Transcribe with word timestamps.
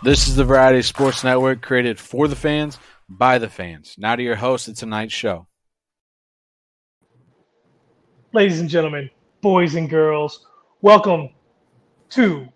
This 0.00 0.28
is 0.28 0.36
the 0.36 0.44
Variety 0.44 0.82
Sports 0.82 1.24
Network 1.24 1.60
created 1.60 1.98
for 1.98 2.28
the 2.28 2.36
fans, 2.36 2.78
by 3.08 3.38
the 3.38 3.48
fans. 3.48 3.96
Now 3.98 4.14
to 4.14 4.22
your 4.22 4.36
host 4.36 4.68
of 4.68 4.76
tonight's 4.76 5.12
show. 5.12 5.48
Ladies 8.32 8.60
and 8.60 8.68
gentlemen, 8.68 9.10
boys 9.40 9.74
and 9.74 9.90
girls, 9.90 10.46
welcome 10.82 11.30
to 12.10 12.46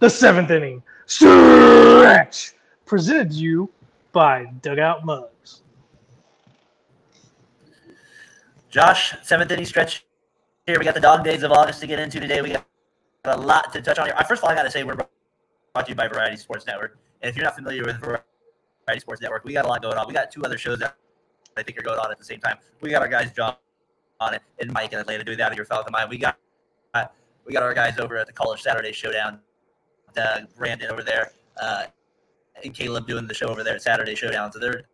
the 0.00 0.10
seventh 0.10 0.50
inning 0.50 0.82
stretch 1.06 2.54
presented 2.86 3.30
to 3.30 3.36
you 3.36 3.70
by 4.10 4.46
Dugout 4.60 5.04
Mugs. 5.04 5.62
Josh, 8.68 9.14
seventh 9.22 9.52
inning 9.52 9.64
stretch 9.64 10.04
here. 10.66 10.80
We 10.80 10.84
got 10.84 10.94
the 10.94 11.00
dog 11.00 11.22
days 11.22 11.44
of 11.44 11.52
August 11.52 11.78
to 11.82 11.86
get 11.86 12.00
into 12.00 12.18
today. 12.18 12.42
We 12.42 12.50
got 12.50 12.66
a 13.26 13.36
lot 13.36 13.72
to 13.74 13.80
touch 13.80 14.00
on 14.00 14.06
here. 14.06 14.16
First 14.26 14.40
of 14.40 14.44
all, 14.44 14.50
I 14.50 14.56
got 14.56 14.64
to 14.64 14.70
say 14.72 14.82
we're 14.82 14.96
brought 15.74 15.86
to 15.86 15.90
you 15.90 15.96
by 15.96 16.06
Variety 16.06 16.36
Sports 16.36 16.66
Network. 16.66 16.96
And 17.20 17.28
if 17.28 17.36
you're 17.36 17.44
not 17.44 17.56
familiar 17.56 17.84
with 17.84 17.98
Variety 17.98 19.00
Sports 19.00 19.20
Network, 19.20 19.44
we 19.44 19.52
got 19.52 19.64
a 19.64 19.68
lot 19.68 19.82
going 19.82 19.98
on. 19.98 20.06
We 20.06 20.14
got 20.14 20.30
two 20.30 20.44
other 20.44 20.56
shows 20.56 20.78
that 20.78 20.96
I 21.56 21.64
think 21.64 21.76
are 21.78 21.82
going 21.82 21.98
on 21.98 22.12
at 22.12 22.18
the 22.18 22.24
same 22.24 22.38
time. 22.38 22.58
We 22.80 22.90
got 22.90 23.02
our 23.02 23.08
guys 23.08 23.32
John 23.32 23.56
on 24.20 24.34
it 24.34 24.42
and 24.60 24.72
Mike 24.72 24.92
in 24.92 25.00
Atlanta 25.00 25.24
doing 25.24 25.38
that 25.38 25.50
of 25.50 25.56
your 25.56 25.66
fellow 25.66 25.84
mine. 25.90 26.08
We 26.08 26.18
got 26.18 26.38
we 27.44 27.52
got 27.52 27.62
our 27.62 27.74
guys 27.74 27.98
over 27.98 28.16
at 28.16 28.26
the 28.26 28.32
College 28.32 28.62
Saturday 28.62 28.92
Showdown. 28.92 29.40
Uh, 30.16 30.42
Brandon 30.56 30.90
over 30.90 31.02
there, 31.02 31.32
uh, 31.60 31.84
and 32.62 32.72
Caleb 32.72 33.06
doing 33.06 33.26
the 33.26 33.34
show 33.34 33.48
over 33.48 33.64
there 33.64 33.74
at 33.74 33.82
Saturday 33.82 34.14
Showdown. 34.14 34.52
So 34.52 34.60
they're 34.60 34.84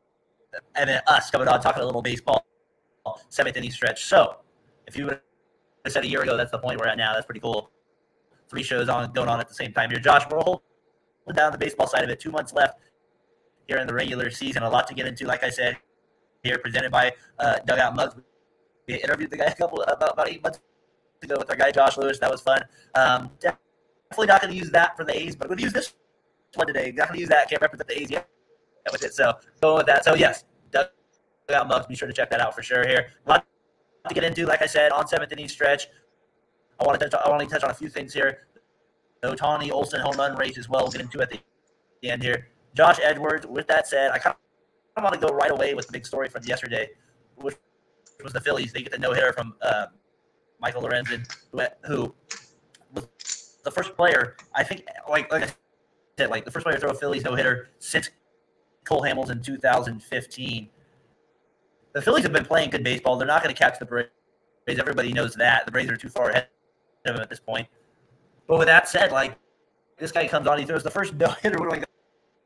and 0.75 0.89
then 0.89 1.03
us 1.07 1.31
coming 1.31 1.47
on 1.47 1.61
talking 1.61 1.83
a 1.83 1.87
little 1.87 2.03
baseball, 2.03 2.45
seventh 3.29 3.57
inning 3.57 3.71
stretch. 3.71 4.07
So 4.07 4.37
if 4.87 4.97
you 4.97 5.05
would 5.05 5.21
have 5.85 5.93
said 5.93 6.05
a 6.05 6.09
year 6.09 6.23
ago, 6.23 6.39
that's 6.39 6.51
the 6.51 6.59
point 6.59 6.81
we're 6.81 6.89
at 6.89 6.97
now. 6.97 7.13
That's 7.13 7.27
pretty 7.27 7.41
cool. 7.41 7.71
Three 8.49 8.63
shows 8.63 8.89
on 8.89 9.13
going 9.13 9.29
on 9.29 9.39
at 9.39 9.49
the 9.49 9.55
same 9.55 9.73
time 9.75 9.91
here. 9.91 10.01
Josh, 10.01 10.25
holding 10.25 10.61
down 11.35 11.53
the 11.53 11.59
baseball 11.59 11.87
side 11.87 12.05
of 12.05 12.11
it. 12.11 12.21
Two 12.21 12.31
months 12.31 12.53
left 12.53 12.81
here 13.67 13.79
in 13.79 13.87
the 13.87 13.95
regular 13.95 14.31
season. 14.31 14.63
A 14.63 14.71
lot 14.71 14.87
to 14.89 14.95
get 14.95 15.07
into. 15.07 15.27
Like 15.27 15.45
I 15.45 15.51
said, 15.51 15.77
here 16.43 16.59
presented 16.59 16.91
by 16.91 17.13
uh, 17.39 17.59
Dugout 17.67 17.95
Mugs. 17.95 18.15
We 18.89 18.95
interviewed 18.95 19.31
the 19.31 19.37
guy 19.37 19.45
a 19.45 19.55
couple 19.55 19.83
about, 19.83 20.13
about 20.13 20.29
eight 20.29 20.43
months 20.43 20.61
ago 21.23 21.37
with 21.39 21.51
our 21.51 21.57
guy 21.57 21.71
Josh 21.71 21.97
Lewis. 21.97 22.19
That 22.19 22.31
was 22.31 22.41
fun. 22.41 22.63
Um, 22.95 23.31
definitely 23.41 24.27
not 24.27 24.41
going 24.41 24.53
to 24.53 24.59
use 24.59 24.71
that 24.71 24.97
for 24.97 25.05
the 25.05 25.17
A's, 25.17 25.37
but 25.37 25.45
I'm 25.45 25.49
going 25.49 25.59
to 25.59 25.65
use 25.65 25.73
this 25.73 25.95
one 26.55 26.67
today. 26.67 26.93
Not 26.93 27.09
going 27.09 27.19
to 27.19 27.21
use 27.21 27.29
that. 27.29 27.49
Can't 27.49 27.63
represent 27.63 27.89
the 27.89 28.01
A's 28.01 28.11
yet 28.11 28.29
with 28.91 29.05
it. 29.05 29.15
So 29.15 29.35
going 29.61 29.77
with 29.77 29.87
that. 29.87 30.05
So 30.05 30.15
yes, 30.15 30.45
Dugout 30.73 31.69
Mugs. 31.69 31.87
Be 31.87 31.95
sure 31.95 32.09
to 32.09 32.15
check 32.15 32.31
that 32.31 32.41
out 32.41 32.55
for 32.55 32.63
sure. 32.63 32.87
Here, 32.87 33.13
a 33.27 33.29
lot 33.29 33.47
to 34.09 34.15
get 34.15 34.25
into. 34.25 34.47
Like 34.47 34.63
I 34.63 34.67
said, 34.67 34.91
on 34.93 35.07
seventh 35.07 35.33
inning 35.33 35.49
stretch. 35.49 35.89
I 36.81 36.85
want 36.85 36.99
to 36.99 37.09
touch. 37.09 37.23
I 37.25 37.29
want 37.29 37.43
to 37.43 37.49
touch 37.49 37.63
on 37.63 37.71
a 37.71 37.75
few 37.75 37.89
things 37.89 38.15
here. 38.15 38.47
The 39.23 39.35
Ohtani 39.35 39.71
Olson 39.71 40.01
home 40.01 40.17
run 40.17 40.37
race 40.37 40.57
as 40.57 40.69
well. 40.69 40.83
We'll 40.83 40.93
get 40.93 41.03
into 41.03 41.21
at 41.21 41.31
the, 41.31 41.39
the 42.03 42.11
end 42.11 42.23
here. 42.23 42.49
Josh 42.75 42.99
Edwards. 43.03 43.47
With 43.47 43.67
that 43.69 43.87
said, 43.87 44.13
I 44.13 44.19
kind 44.19 44.35
of 44.97 45.03
want 45.03 45.15
to 45.15 45.21
go 45.21 45.35
right 45.35 45.51
away 45.51 45.75
with 45.75 45.87
the 45.87 45.93
big 45.93 46.07
story 46.07 46.29
from 46.29 46.45
yesterday, 46.45 46.89
which 47.37 47.57
was 48.23 48.33
the 48.33 48.41
Phillies. 48.41 48.73
They 48.73 48.83
get 48.83 48.93
the 48.93 48.99
no 48.99 49.13
hitter 49.13 49.33
from 49.33 49.55
uh, 49.63 49.87
Michael 50.61 50.83
Lorenzen, 50.83 51.27
who, 51.53 51.61
who 51.85 52.15
was 52.95 53.59
the 53.65 53.71
first 53.71 53.95
player. 53.97 54.37
I 54.55 54.65
think, 54.65 54.85
like, 55.09 55.31
like 55.33 55.43
I 55.43 55.55
said, 56.19 56.31
like 56.31 56.45
the 56.45 56.51
first 56.51 56.65
player 56.65 56.77
to 56.77 56.81
throw 56.81 56.91
a 56.91 56.95
Phillies 56.95 57.25
no 57.25 57.35
hitter 57.35 57.69
since 57.79 58.11
Cole 58.85 59.03
Hamels 59.03 59.31
in 59.31 59.43
2015. 59.43 60.69
The 61.93 62.03
Phillies 62.03 62.23
have 62.23 62.33
been 62.33 62.45
playing 62.45 62.71
good 62.71 62.85
baseball. 62.85 63.17
They're 63.17 63.27
not 63.27 63.43
going 63.43 63.55
to 63.55 63.59
catch 63.59 63.79
the 63.79 63.85
Braves. 63.85 64.11
Everybody 64.69 65.13
knows 65.13 65.35
that. 65.35 65.67
The 65.67 65.73
Braves 65.73 65.91
are 65.91 65.97
too 65.97 66.09
far 66.09 66.31
ahead 66.31 66.49
of 67.05 67.15
them 67.15 67.23
at 67.23 67.29
this 67.29 67.41
point. 67.41 67.67
But 68.51 68.59
with 68.59 68.67
that 68.67 68.89
said, 68.89 69.13
like 69.13 69.39
this 69.97 70.11
guy 70.11 70.27
comes 70.27 70.49
on, 70.49 70.59
he 70.59 70.65
throws 70.65 70.83
the 70.83 70.91
first 70.91 71.15
no 71.21 71.29
hitter. 71.41 71.57
What 71.61 71.71
do 71.71 71.77
I 71.77 71.85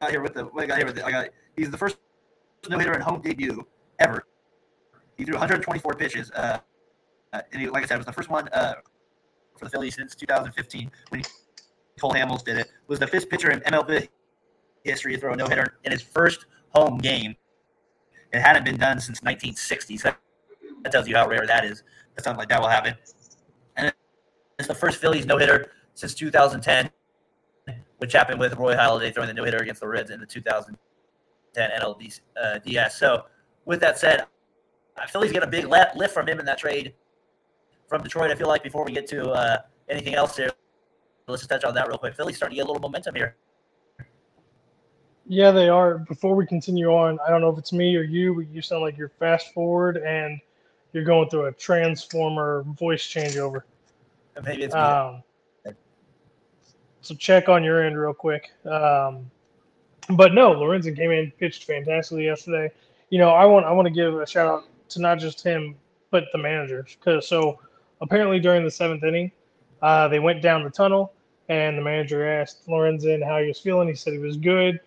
got 0.03 0.10
here 0.10 0.20
with 0.20 0.34
the? 0.34 0.44
What 0.44 0.65
I 0.65 0.66
got 0.66 0.76
here 0.76 0.87
with 0.87 0.97
the? 0.97 1.06
I 1.06 1.10
got. 1.10 1.28
He's 1.56 1.70
the 1.70 1.78
first 1.78 1.97
no 2.69 2.78
hitter 2.78 2.92
in 2.92 3.00
home 3.00 3.22
debut 3.22 3.66
ever. 3.98 4.26
He 5.16 5.25
threw 5.25 5.32
124 5.32 5.94
pitches. 5.94 6.31
Uh, 6.32 6.59
uh, 7.32 7.41
and 7.53 7.62
he, 7.62 7.69
like 7.70 7.84
I 7.84 7.87
said, 7.87 7.94
it 7.94 7.98
was 7.98 8.06
the 8.06 8.12
first 8.12 8.28
one 8.28 8.48
uh, 8.48 8.75
for 9.56 9.65
the 9.65 9.70
Phillies 9.70 9.94
since 9.94 10.15
2015 10.15 10.91
when 11.09 11.22
Cole 11.98 12.12
Hamels 12.12 12.44
did 12.44 12.59
it. 12.59 12.69
Was 12.86 12.98
the 12.98 13.06
fifth 13.06 13.31
pitcher 13.31 13.50
in 13.50 13.60
MLB 13.60 14.06
history 14.84 15.15
to 15.15 15.19
throw 15.19 15.32
a 15.32 15.36
no 15.36 15.47
hitter 15.47 15.78
in 15.84 15.92
his 15.92 16.03
first 16.03 16.44
home 16.75 16.98
game. 16.98 17.34
It 18.31 18.41
hadn't 18.41 18.65
been 18.66 18.76
done 18.76 19.00
since 19.00 19.22
1960. 19.22 19.97
So 19.97 20.12
that 20.82 20.92
tells 20.92 21.09
you 21.09 21.16
how 21.16 21.26
rare 21.28 21.47
that 21.47 21.65
is. 21.65 21.82
That 22.15 22.25
something 22.25 22.41
like 22.41 22.50
that 22.50 22.60
will 22.60 22.69
happen. 22.69 22.94
And 23.76 23.91
it's 24.59 24.69
the 24.69 24.75
first 24.75 25.00
Phillies 25.00 25.25
no 25.25 25.38
hitter 25.38 25.71
since 25.94 26.15
2010, 26.15 26.91
which 27.99 28.12
happened 28.12 28.41
with 28.41 28.55
Roy 28.56 28.75
Halladay 28.75 29.15
throwing 29.15 29.28
the 29.28 29.34
no 29.34 29.44
hitter 29.44 29.59
against 29.59 29.81
the 29.81 29.88
Reds 29.88 30.10
in 30.10 30.21
the 30.21 30.27
2010 30.27 31.71
NLDS. 31.81 32.21
Uh, 32.41 32.59
DS. 32.59 32.99
So 32.99 33.25
with 33.65 33.81
that 33.81 33.99
said, 33.99 34.27
Phillies 35.09 35.33
getting 35.33 35.49
a 35.49 35.50
big 35.50 35.66
lift 35.66 36.15
from 36.15 36.28
him 36.28 36.38
in 36.38 36.47
that 36.47 36.59
trade 36.59 36.94
from 37.88 38.03
Detroit. 38.03 38.31
I 38.31 38.34
feel 38.34 38.49
like 38.49 38.62
before 38.62 38.84
we 38.84 38.93
get 38.93 39.06
to 39.09 39.31
uh, 39.31 39.59
anything 39.88 40.15
else 40.15 40.37
here, 40.37 40.50
let's 41.27 41.43
just 41.43 41.50
touch 41.50 41.65
on 41.65 41.75
that 41.75 41.88
real 41.88 41.99
quick. 41.99 42.15
Philly's 42.15 42.37
starting 42.37 42.56
to 42.56 42.60
get 42.60 42.69
a 42.69 42.71
little 42.71 42.83
momentum 42.83 43.15
here. 43.15 43.37
Yeah, 45.27 45.50
they 45.53 45.69
are. 45.69 45.99
Before 45.99 46.34
we 46.34 46.47
continue 46.47 46.88
on, 46.88 47.19
I 47.27 47.31
don't 47.31 47.41
know 47.41 47.49
if 47.49 47.59
it's 47.59 47.72
me 47.72 47.97
or 47.97 48.03
you, 48.03 48.34
but 48.34 48.49
you 48.49 48.60
sound 48.60 48.83
like 48.83 48.99
you're 48.99 49.12
fast 49.19 49.54
forward 49.54 49.97
and 49.97 50.38
you're 50.93 51.04
going 51.04 51.31
through 51.31 51.47
a 51.47 51.53
transformer 51.53 52.62
voice 52.78 53.03
changeover. 53.03 53.62
Maybe 54.44 54.65
it's 54.65 54.75
um, 54.75 55.22
so 57.04 57.15
check 57.15 57.50
on 57.50 57.62
your 57.62 57.84
end 57.84 57.98
real 57.98 58.15
quick. 58.15 58.50
Um, 58.65 59.31
but 60.10 60.32
no, 60.32 60.54
Lorenzen 60.54 60.97
came 60.97 61.10
in, 61.10 61.31
pitched 61.38 61.65
fantastically 61.65 62.25
yesterday. 62.25 62.72
You 63.10 63.19
know, 63.19 63.31
I 63.31 63.44
want 63.44 63.66
I 63.66 63.72
want 63.72 63.87
to 63.87 63.92
give 63.92 64.15
a 64.15 64.26
shout 64.26 64.47
out 64.47 64.65
to 64.91 65.00
not 65.00 65.19
just 65.19 65.42
him, 65.42 65.76
but 66.10 66.25
the 66.32 66.38
managers. 66.38 66.97
Because 66.98 67.28
so 67.28 67.60
apparently 68.00 68.41
during 68.41 68.65
the 68.65 68.70
seventh 68.70 69.04
inning, 69.04 69.31
uh, 69.82 70.09
they 70.09 70.19
went 70.19 70.41
down 70.41 70.65
the 70.65 70.70
tunnel, 70.70 71.12
and 71.50 71.76
the 71.76 71.82
manager 71.82 72.26
asked 72.26 72.66
Lorenzen 72.69 73.22
how 73.22 73.38
he 73.38 73.48
was 73.48 73.60
feeling. 73.60 73.86
He 73.86 73.94
said 73.94 74.15
he 74.15 74.19
was 74.19 74.38
good. 74.38 74.81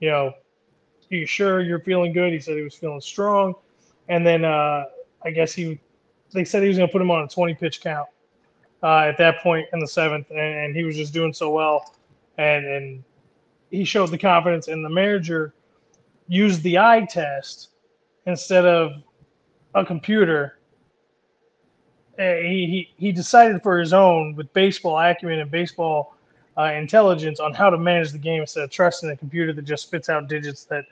You 0.00 0.10
know, 0.10 0.26
are 0.26 1.16
you 1.16 1.26
sure 1.26 1.60
you're 1.60 1.80
feeling 1.80 2.12
good? 2.12 2.32
He 2.32 2.40
said 2.40 2.56
he 2.56 2.62
was 2.62 2.74
feeling 2.74 3.00
strong. 3.00 3.54
And 4.08 4.26
then 4.26 4.44
uh, 4.44 4.86
I 5.24 5.30
guess 5.30 5.52
he, 5.52 5.80
they 6.32 6.44
said 6.44 6.62
he 6.62 6.68
was 6.68 6.76
going 6.76 6.88
to 6.88 6.92
put 6.92 7.00
him 7.00 7.10
on 7.10 7.24
a 7.24 7.28
20 7.28 7.54
pitch 7.54 7.80
count 7.80 8.08
uh, 8.84 9.06
at 9.08 9.16
that 9.16 9.40
point 9.42 9.66
in 9.72 9.80
the 9.80 9.88
seventh, 9.88 10.30
and, 10.30 10.38
and, 10.38 10.76
he 10.76 10.84
was 10.84 10.94
just 10.94 11.14
doing 11.14 11.32
so 11.32 11.50
well, 11.50 11.94
and 12.36 12.66
and 12.66 13.04
he 13.70 13.82
showed 13.82 14.10
the 14.10 14.18
confidence. 14.18 14.68
And 14.68 14.84
the 14.84 14.90
manager 14.90 15.54
used 16.28 16.62
the 16.62 16.78
eye 16.78 17.06
test 17.08 17.70
instead 18.26 18.66
of 18.66 18.92
a 19.74 19.84
computer. 19.84 20.58
Uh, 22.18 22.34
he, 22.34 22.66
he 22.96 23.06
he 23.06 23.12
decided 23.12 23.62
for 23.62 23.78
his 23.78 23.94
own 23.94 24.36
with 24.36 24.52
baseball 24.52 24.98
acumen 24.98 25.40
and 25.40 25.50
baseball 25.50 26.14
uh, 26.58 26.64
intelligence 26.64 27.40
on 27.40 27.54
how 27.54 27.70
to 27.70 27.78
manage 27.78 28.12
the 28.12 28.18
game 28.18 28.42
instead 28.42 28.64
of 28.64 28.70
trusting 28.70 29.10
a 29.10 29.16
computer 29.16 29.52
that 29.52 29.64
just 29.64 29.84
spits 29.84 30.08
out 30.10 30.28
digits 30.28 30.64
that 30.64 30.84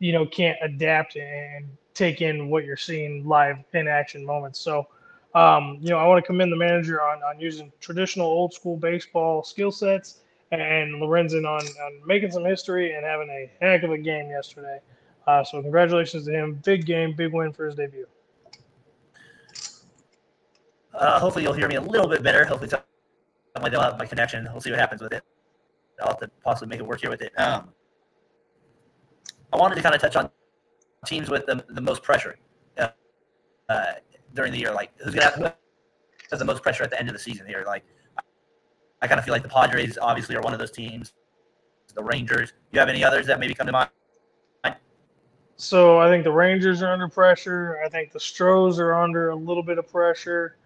you 0.00 0.12
know 0.12 0.26
can't 0.26 0.58
adapt 0.62 1.16
and 1.16 1.64
take 1.94 2.20
in 2.20 2.50
what 2.50 2.64
you're 2.64 2.76
seeing 2.76 3.26
live 3.26 3.56
in 3.72 3.88
action 3.88 4.26
moments. 4.26 4.60
So, 4.60 4.88
um, 5.36 5.76
you 5.82 5.90
know, 5.90 5.98
I 5.98 6.06
want 6.06 6.24
to 6.24 6.26
commend 6.26 6.50
the 6.50 6.56
manager 6.56 7.02
on, 7.02 7.22
on 7.22 7.38
using 7.38 7.70
traditional 7.78 8.26
old 8.26 8.54
school 8.54 8.78
baseball 8.78 9.44
skill 9.44 9.70
sets 9.70 10.20
and 10.50 10.94
Lorenzen 10.94 11.44
on, 11.46 11.60
on 11.60 12.00
making 12.06 12.30
some 12.30 12.44
history 12.44 12.94
and 12.94 13.04
having 13.04 13.28
a 13.28 13.50
heck 13.60 13.82
of 13.82 13.90
a 13.90 13.98
game 13.98 14.30
yesterday. 14.30 14.78
Uh, 15.26 15.44
so, 15.44 15.60
congratulations 15.60 16.24
to 16.24 16.32
him. 16.32 16.54
Big 16.64 16.86
game, 16.86 17.14
big 17.14 17.34
win 17.34 17.52
for 17.52 17.66
his 17.66 17.74
debut. 17.74 18.06
Uh, 20.94 21.20
hopefully, 21.20 21.44
you'll 21.44 21.52
hear 21.52 21.68
me 21.68 21.74
a 21.74 21.80
little 21.82 22.08
bit 22.08 22.22
better. 22.22 22.46
Hopefully, 22.46 22.70
I 23.56 23.68
don't 23.68 23.82
have 23.82 23.98
my 23.98 24.06
connection. 24.06 24.48
We'll 24.50 24.62
see 24.62 24.70
what 24.70 24.78
happens 24.78 25.02
with 25.02 25.12
it. 25.12 25.22
I'll 26.00 26.08
have 26.08 26.20
to 26.20 26.30
possibly 26.42 26.68
make 26.68 26.80
it 26.80 26.86
work 26.86 27.02
here 27.02 27.10
with 27.10 27.20
it. 27.20 27.38
Um, 27.38 27.68
I 29.52 29.58
wanted 29.58 29.74
to 29.74 29.82
kind 29.82 29.94
of 29.94 30.00
touch 30.00 30.16
on 30.16 30.30
teams 31.04 31.28
with 31.28 31.44
the, 31.44 31.62
the 31.68 31.80
most 31.80 32.02
pressure 32.02 32.38
uh, 32.78 32.88
uh, 33.68 33.92
during 34.36 34.52
the 34.52 34.58
year. 34.58 34.72
Like 34.72 34.92
who's 34.98 35.14
gonna 35.14 35.30
have, 35.30 35.56
has 36.30 36.38
the 36.38 36.44
most 36.44 36.62
pressure 36.62 36.84
at 36.84 36.90
the 36.90 36.98
end 36.98 37.08
of 37.08 37.14
the 37.14 37.18
season 37.18 37.46
here? 37.46 37.64
Like 37.66 37.84
I 39.02 39.08
kind 39.08 39.18
of 39.18 39.24
feel 39.24 39.32
like 39.32 39.42
the 39.42 39.48
Padres 39.48 39.98
obviously 40.00 40.36
are 40.36 40.42
one 40.42 40.52
of 40.52 40.58
those 40.58 40.70
teams. 40.70 41.12
The 41.94 42.02
Rangers. 42.02 42.52
You 42.72 42.78
have 42.78 42.90
any 42.90 43.02
others 43.02 43.26
that 43.26 43.40
maybe 43.40 43.54
come 43.54 43.66
to 43.66 43.72
mind? 43.72 43.90
So 45.56 45.98
I 45.98 46.08
think 46.08 46.24
the 46.24 46.32
Rangers 46.32 46.82
are 46.82 46.92
under 46.92 47.08
pressure. 47.08 47.80
I 47.84 47.88
think 47.88 48.12
the 48.12 48.20
Stros 48.20 48.78
are 48.78 48.92
under 48.92 49.30
a 49.30 49.34
little 49.34 49.62
bit 49.62 49.78
of 49.78 49.90
pressure. 49.90 50.56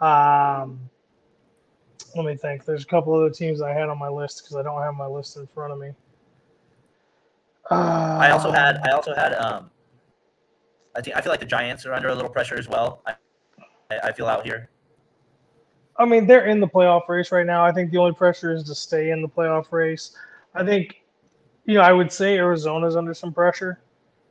Um, 0.00 0.80
let 2.16 2.24
me 2.24 2.36
think. 2.36 2.64
There's 2.64 2.82
a 2.82 2.86
couple 2.86 3.14
other 3.14 3.30
teams 3.30 3.62
I 3.62 3.72
had 3.72 3.88
on 3.88 3.98
my 3.98 4.08
list 4.08 4.42
because 4.42 4.56
I 4.56 4.62
don't 4.62 4.82
have 4.82 4.94
my 4.94 5.06
list 5.06 5.36
in 5.36 5.46
front 5.46 5.72
of 5.72 5.78
me. 5.78 5.90
Uh, 7.70 8.18
I 8.20 8.30
also 8.30 8.50
had. 8.50 8.78
I 8.78 8.90
also 8.90 9.14
had. 9.14 9.34
Um, 9.34 9.70
I 10.98 11.00
think 11.00 11.16
I 11.16 11.20
feel 11.20 11.30
like 11.30 11.40
the 11.40 11.46
Giants 11.46 11.86
are 11.86 11.94
under 11.94 12.08
a 12.08 12.14
little 12.14 12.30
pressure 12.30 12.56
as 12.56 12.68
well. 12.68 13.02
I, 13.06 13.14
I 14.02 14.12
feel 14.12 14.26
out 14.26 14.44
here. 14.44 14.68
I 15.96 16.04
mean, 16.04 16.26
they're 16.26 16.46
in 16.46 16.58
the 16.58 16.66
playoff 16.66 17.08
race 17.08 17.30
right 17.30 17.46
now. 17.46 17.64
I 17.64 17.70
think 17.70 17.92
the 17.92 17.98
only 17.98 18.14
pressure 18.14 18.52
is 18.52 18.64
to 18.64 18.74
stay 18.74 19.10
in 19.10 19.22
the 19.22 19.28
playoff 19.28 19.70
race. 19.70 20.16
I 20.54 20.64
think, 20.64 21.02
you 21.66 21.74
know, 21.74 21.82
I 21.82 21.92
would 21.92 22.10
say 22.10 22.36
Arizona's 22.36 22.96
under 22.96 23.14
some 23.14 23.32
pressure, 23.32 23.80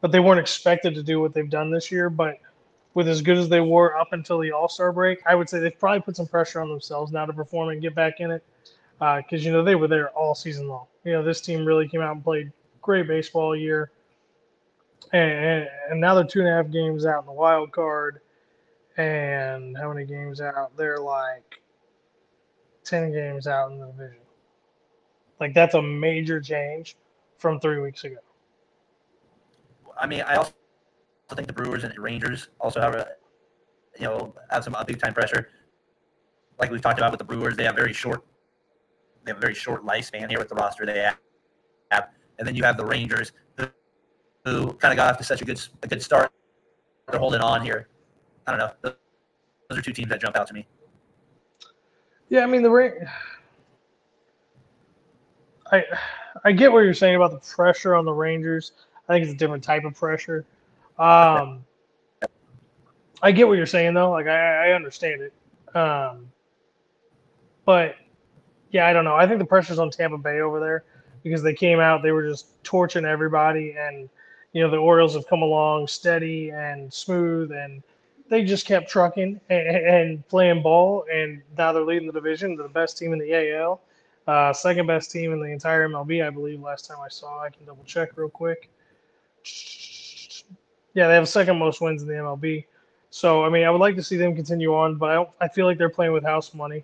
but 0.01 0.11
they 0.11 0.19
weren't 0.19 0.41
expected 0.41 0.93
to 0.95 1.03
do 1.03 1.21
what 1.21 1.33
they've 1.33 1.49
done 1.49 1.71
this 1.71 1.89
year. 1.89 2.09
But 2.09 2.37
with 2.93 3.07
as 3.07 3.21
good 3.21 3.37
as 3.37 3.47
they 3.47 3.61
were 3.61 3.95
up 3.97 4.11
until 4.11 4.39
the 4.39 4.51
All 4.51 4.67
Star 4.67 4.91
break, 4.91 5.19
I 5.25 5.35
would 5.35 5.47
say 5.47 5.59
they've 5.59 5.79
probably 5.79 6.01
put 6.01 6.17
some 6.17 6.27
pressure 6.27 6.59
on 6.61 6.67
themselves 6.67 7.13
now 7.13 7.25
to 7.25 7.33
perform 7.33 7.69
and 7.69 7.81
get 7.81 7.95
back 7.95 8.19
in 8.19 8.31
it 8.31 8.43
because 8.99 9.23
uh, 9.41 9.45
you 9.45 9.51
know 9.51 9.63
they 9.63 9.75
were 9.75 9.87
there 9.87 10.09
all 10.09 10.35
season 10.35 10.67
long. 10.67 10.87
You 11.05 11.13
know, 11.13 11.23
this 11.23 11.39
team 11.39 11.65
really 11.65 11.87
came 11.87 12.01
out 12.01 12.15
and 12.15 12.23
played 12.23 12.51
great 12.81 13.07
baseball 13.07 13.55
year, 13.55 13.91
and, 15.13 15.67
and, 15.89 16.01
now 16.01 16.15
they're 16.15 16.23
two 16.23 16.39
and 16.39 16.49
a 16.49 16.51
half 16.51 16.71
games 16.71 17.05
out 17.05 17.21
in 17.21 17.25
the 17.25 17.33
wild 17.33 17.71
card, 17.71 18.19
and 18.97 19.77
how 19.77 19.91
many 19.93 20.05
games 20.05 20.41
out? 20.41 20.75
They're 20.75 20.99
like 20.99 21.61
ten 22.83 23.11
games 23.11 23.47
out 23.47 23.71
in 23.71 23.79
the 23.79 23.87
division. 23.87 24.21
Like 25.39 25.53
that's 25.53 25.75
a 25.75 25.81
major 25.81 26.41
change 26.41 26.95
from 27.37 27.59
three 27.59 27.79
weeks 27.79 28.03
ago. 28.03 28.17
I 29.99 30.07
mean, 30.07 30.21
I 30.21 30.35
also 30.35 30.53
think 31.33 31.47
the 31.47 31.53
Brewers 31.53 31.83
and 31.83 31.97
Rangers 31.97 32.49
also 32.59 32.81
have 32.81 32.95
a, 32.95 33.09
you 33.99 34.05
know, 34.05 34.33
have 34.49 34.63
some 34.63 34.75
uh, 34.75 34.83
big 34.83 34.99
time 34.99 35.13
pressure. 35.13 35.49
Like 36.59 36.71
we've 36.71 36.81
talked 36.81 36.99
about 36.99 37.11
with 37.11 37.19
the 37.19 37.25
Brewers, 37.25 37.55
they 37.55 37.63
have 37.63 37.75
very 37.75 37.93
short, 37.93 38.23
they 39.23 39.31
have 39.31 39.37
a 39.37 39.41
very 39.41 39.53
short 39.53 39.85
lifespan 39.85 40.29
here 40.29 40.39
with 40.39 40.49
the 40.49 40.55
roster 40.55 40.85
they 40.85 40.99
have, 41.91 42.09
and 42.39 42.47
then 42.47 42.55
you 42.55 42.63
have 42.63 42.77
the 42.77 42.85
Rangers 42.85 43.31
who, 44.47 44.73
kind 44.73 44.91
of 44.91 44.97
got 44.97 45.11
off 45.11 45.17
to 45.17 45.23
such 45.23 45.41
a 45.41 45.45
good 45.45 45.61
a 45.83 45.87
good 45.87 46.01
start. 46.01 46.31
They're 47.07 47.19
holding 47.19 47.41
on 47.41 47.61
here. 47.61 47.87
I 48.45 48.51
don't 48.51 48.59
know. 48.59 48.93
Those 49.69 49.79
are 49.79 49.81
two 49.81 49.93
teams 49.93 50.09
that 50.09 50.21
jump 50.21 50.35
out 50.35 50.47
to 50.47 50.53
me. 50.53 50.65
Yeah, 52.29 52.43
I 52.43 52.45
mean 52.45 52.61
the 52.61 52.71
ring. 52.71 52.93
I 55.71 55.83
I 56.43 56.51
get 56.51 56.71
what 56.71 56.79
you're 56.79 56.93
saying 56.93 57.15
about 57.15 57.31
the 57.31 57.55
pressure 57.55 57.95
on 57.95 58.05
the 58.05 58.13
Rangers. 58.13 58.71
I 59.07 59.13
think 59.13 59.23
it's 59.23 59.33
a 59.33 59.37
different 59.37 59.63
type 59.63 59.83
of 59.85 59.95
pressure. 59.95 60.45
Um, 60.99 61.65
I 63.21 63.31
get 63.31 63.47
what 63.47 63.57
you're 63.57 63.65
saying 63.65 63.93
though. 63.93 64.11
Like 64.11 64.27
I, 64.27 64.69
I 64.69 64.73
understand 64.73 65.21
it. 65.21 65.33
Um, 65.75 66.31
but 67.65 67.95
yeah, 68.71 68.87
I 68.87 68.93
don't 68.93 69.05
know. 69.05 69.15
I 69.15 69.27
think 69.27 69.39
the 69.39 69.45
pressure's 69.45 69.79
on 69.79 69.89
Tampa 69.89 70.17
Bay 70.17 70.41
over 70.41 70.59
there 70.59 70.83
because 71.23 71.41
they 71.41 71.53
came 71.53 71.79
out, 71.79 72.03
they 72.03 72.11
were 72.11 72.27
just 72.27 72.47
torching 72.63 73.05
everybody, 73.05 73.75
and 73.77 74.09
you 74.53 74.63
know 74.63 74.69
the 74.69 74.77
Orioles 74.77 75.13
have 75.15 75.27
come 75.27 75.41
along 75.41 75.87
steady 75.87 76.51
and 76.51 76.91
smooth, 76.93 77.51
and 77.51 77.83
they 78.29 78.43
just 78.43 78.65
kept 78.65 78.89
trucking 78.89 79.39
and, 79.49 79.67
and 79.67 80.27
playing 80.27 80.61
ball, 80.61 81.05
and 81.11 81.41
now 81.57 81.71
they're 81.71 81.83
leading 81.83 82.07
the 82.07 82.13
division. 82.13 82.55
They're 82.55 82.67
the 82.67 82.73
best 82.73 82.97
team 82.97 83.13
in 83.13 83.19
the 83.19 83.53
AL. 83.55 83.81
Uh, 84.27 84.51
second 84.51 84.87
best 84.87 85.11
team 85.11 85.31
in 85.31 85.39
the 85.39 85.45
entire 85.45 85.87
MLB, 85.87 86.25
I 86.25 86.29
believe. 86.29 86.59
Last 86.61 86.85
time 86.85 86.97
I 87.03 87.07
saw, 87.07 87.41
I 87.41 87.49
can 87.49 87.65
double 87.65 87.83
check 87.85 88.09
real 88.17 88.29
quick. 88.29 88.69
Yeah, 90.93 91.07
they 91.07 91.13
have 91.13 91.29
second 91.29 91.57
most 91.57 91.79
wins 91.79 92.01
in 92.01 92.07
the 92.07 92.15
MLB. 92.15 92.65
So 93.09 93.43
I 93.45 93.49
mean, 93.49 93.63
I 93.63 93.69
would 93.69 93.81
like 93.81 93.95
to 93.95 94.03
see 94.03 94.17
them 94.17 94.35
continue 94.35 94.75
on, 94.75 94.95
but 94.95 95.17
I. 95.17 95.45
I 95.45 95.47
feel 95.47 95.65
like 95.65 95.77
they're 95.77 95.89
playing 95.89 96.13
with 96.13 96.23
house 96.23 96.53
money. 96.53 96.83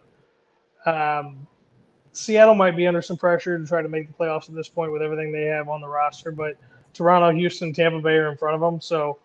Um, 0.86 1.48
Seattle 2.13 2.56
might 2.56 2.75
be 2.75 2.88
under 2.88 3.01
some 3.01 3.18
pressure 3.18 3.57
to 3.57 3.65
try 3.65 3.81
to 3.81 3.89
make 3.89 4.07
the 4.07 4.13
playoffs 4.13 4.48
at 4.48 4.56
this 4.56 4.69
point 4.69 4.92
with 4.92 5.01
everything 5.01 5.31
they 5.31 5.45
have 5.45 5.68
on 5.68 5.81
the 5.81 5.88
roster, 5.88 6.31
but 6.31 6.56
Toronto, 6.94 7.31
Houston, 7.31 7.74
Tampa 7.74 8.00
Bay 8.00 8.16
are 8.16 8.31
in 8.31 8.38
front 8.38 8.56
of 8.56 8.62
them. 8.62 8.80
So 8.80 9.19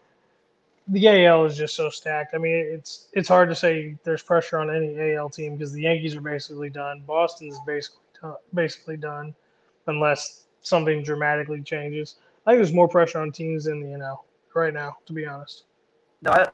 the 0.89 1.27
AL 1.27 1.45
is 1.45 1.57
just 1.57 1.75
so 1.75 1.91
stacked. 1.91 2.35
I 2.35 2.39
mean, 2.39 2.55
it's 2.55 3.09
it's 3.13 3.29
hard 3.29 3.49
to 3.51 3.55
say 3.55 3.97
there's 4.05 4.23
pressure 4.23 4.59
on 4.59 4.75
any 4.75 5.15
AL 5.15 5.31
team 5.31 5.57
because 5.57 5.73
the 5.73 5.83
Yankees 5.83 6.17
are 6.17 6.21
basically 6.21 6.71
done. 6.71 7.03
Boston's 7.07 7.59
basically 7.67 8.01
basically 8.55 8.97
done, 8.97 9.35
unless 9.87 10.45
something 10.63 11.03
dramatically 11.03 11.63
changes. 11.63 12.17
I 12.47 12.53
think 12.53 12.59
there's 12.59 12.73
more 12.73 12.89
pressure 12.89 13.21
on 13.21 13.31
teams 13.31 13.67
in 13.67 13.81
the 13.81 13.99
NL 13.99 14.19
right 14.55 14.75
now, 14.75 14.97
to 15.07 15.13
be 15.13 15.27
honest. 15.27 15.65
No, 16.23 16.33
I, 16.33 16.49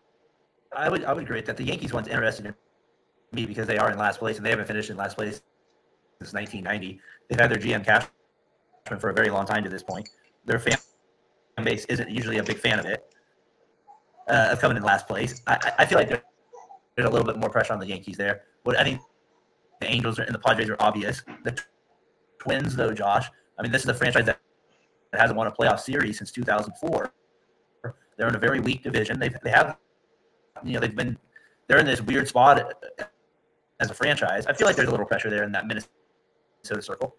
I 0.76 0.88
would 0.88 1.04
I 1.04 1.12
would 1.12 1.22
agree 1.22 1.40
that 1.40 1.56
the 1.56 1.64
Yankees 1.64 1.92
one's 1.92 2.08
interesting 2.08 2.46
to 2.46 2.54
me 3.32 3.46
because 3.46 3.66
they 3.66 3.78
are 3.78 3.90
in 3.90 3.98
last 3.98 4.18
place 4.18 4.36
and 4.36 4.44
they 4.44 4.50
haven't 4.50 4.66
finished 4.66 4.90
in 4.90 4.96
last 4.96 5.16
place 5.16 5.42
since 6.20 6.32
1990. 6.32 7.00
They've 7.28 7.40
had 7.40 7.50
their 7.50 7.58
GM 7.58 7.84
Cashman 7.84 9.00
for 9.00 9.10
a 9.10 9.14
very 9.14 9.30
long 9.30 9.46
time 9.46 9.64
to 9.64 9.70
this 9.70 9.82
point. 9.82 10.08
Their 10.44 10.58
fan 10.58 10.76
base 11.62 11.84
isn't 11.86 12.10
usually 12.10 12.38
a 12.38 12.42
big 12.42 12.58
fan 12.58 12.78
of 12.78 12.86
it, 12.86 13.04
uh, 14.28 14.48
of 14.52 14.60
coming 14.60 14.76
in 14.76 14.82
last 14.82 15.06
place. 15.06 15.42
I, 15.46 15.72
I 15.78 15.86
feel 15.86 15.98
like 15.98 16.08
there's 16.08 17.08
a 17.08 17.10
little 17.10 17.26
bit 17.26 17.36
more 17.36 17.50
pressure 17.50 17.72
on 17.72 17.78
the 17.78 17.86
Yankees 17.86 18.16
there. 18.16 18.42
What 18.64 18.78
I 18.78 18.84
think 18.84 19.00
the 19.80 19.88
Angels 19.88 20.18
are 20.18 20.22
and 20.22 20.34
the 20.34 20.38
Padres 20.38 20.68
are 20.70 20.76
obvious. 20.80 21.22
The 21.44 21.56
Twins, 22.38 22.74
though, 22.74 22.92
Josh, 22.92 23.28
I 23.58 23.62
mean, 23.62 23.72
this 23.72 23.82
is 23.82 23.88
a 23.88 23.94
franchise 23.94 24.26
that 24.26 24.40
hasn't 25.12 25.36
won 25.36 25.46
a 25.46 25.52
playoff 25.52 25.80
series 25.80 26.18
since 26.18 26.30
2004. 26.32 27.12
They're 28.16 28.28
in 28.28 28.34
a 28.34 28.38
very 28.38 28.60
weak 28.60 28.82
division. 28.82 29.18
They've, 29.18 29.36
they 29.42 29.50
have, 29.50 29.76
you 30.62 30.74
know, 30.74 30.80
they've 30.80 30.94
been, 30.94 31.18
they're 31.66 31.78
in 31.78 31.86
this 31.86 32.00
weird 32.00 32.28
spot 32.28 32.74
as 33.80 33.90
a 33.90 33.94
franchise. 33.94 34.46
I 34.46 34.52
feel 34.52 34.66
like 34.66 34.76
there's 34.76 34.88
a 34.88 34.90
little 34.90 35.06
pressure 35.06 35.30
there 35.30 35.44
in 35.44 35.52
that 35.52 35.66
Minnesota 35.66 35.88
circle. 36.80 37.16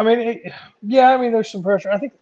I 0.00 0.02
mean, 0.02 0.18
it, 0.18 0.52
yeah, 0.80 1.10
I 1.10 1.18
mean, 1.18 1.30
there's 1.30 1.50
some 1.50 1.62
pressure. 1.62 1.90
I 1.90 1.98
think, 1.98 2.14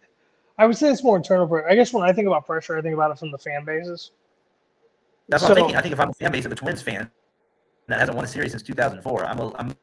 I 0.57 0.67
would 0.67 0.75
say 0.75 0.91
it's 0.91 1.01
more 1.01 1.15
internal 1.15 1.47
pressure. 1.47 1.69
I 1.69 1.75
guess 1.75 1.93
when 1.93 2.03
I 2.03 2.11
think 2.11 2.27
about 2.27 2.45
pressure, 2.45 2.77
I 2.77 2.81
think 2.81 2.93
about 2.93 3.09
it 3.11 3.17
from 3.17 3.31
the 3.31 3.37
fan 3.37 3.63
bases. 3.63 4.11
That's 5.29 5.41
what 5.43 5.47
so, 5.47 5.53
I'm 5.53 5.59
thinking. 5.59 5.77
I 5.77 5.81
think 5.81 5.93
if 5.93 5.99
I'm 6.01 6.09
a 6.09 6.13
fan 6.13 6.33
base 6.33 6.43
of 6.43 6.51
a 6.51 6.55
Twins 6.55 6.81
fan 6.81 7.09
that 7.87 7.97
hasn't 7.97 8.17
won 8.17 8.25
a 8.25 8.27
series 8.27 8.51
since 8.51 8.63
2004, 8.63 9.25
I'm 9.25 9.39
a, 9.39 9.55
I'm 9.55 9.73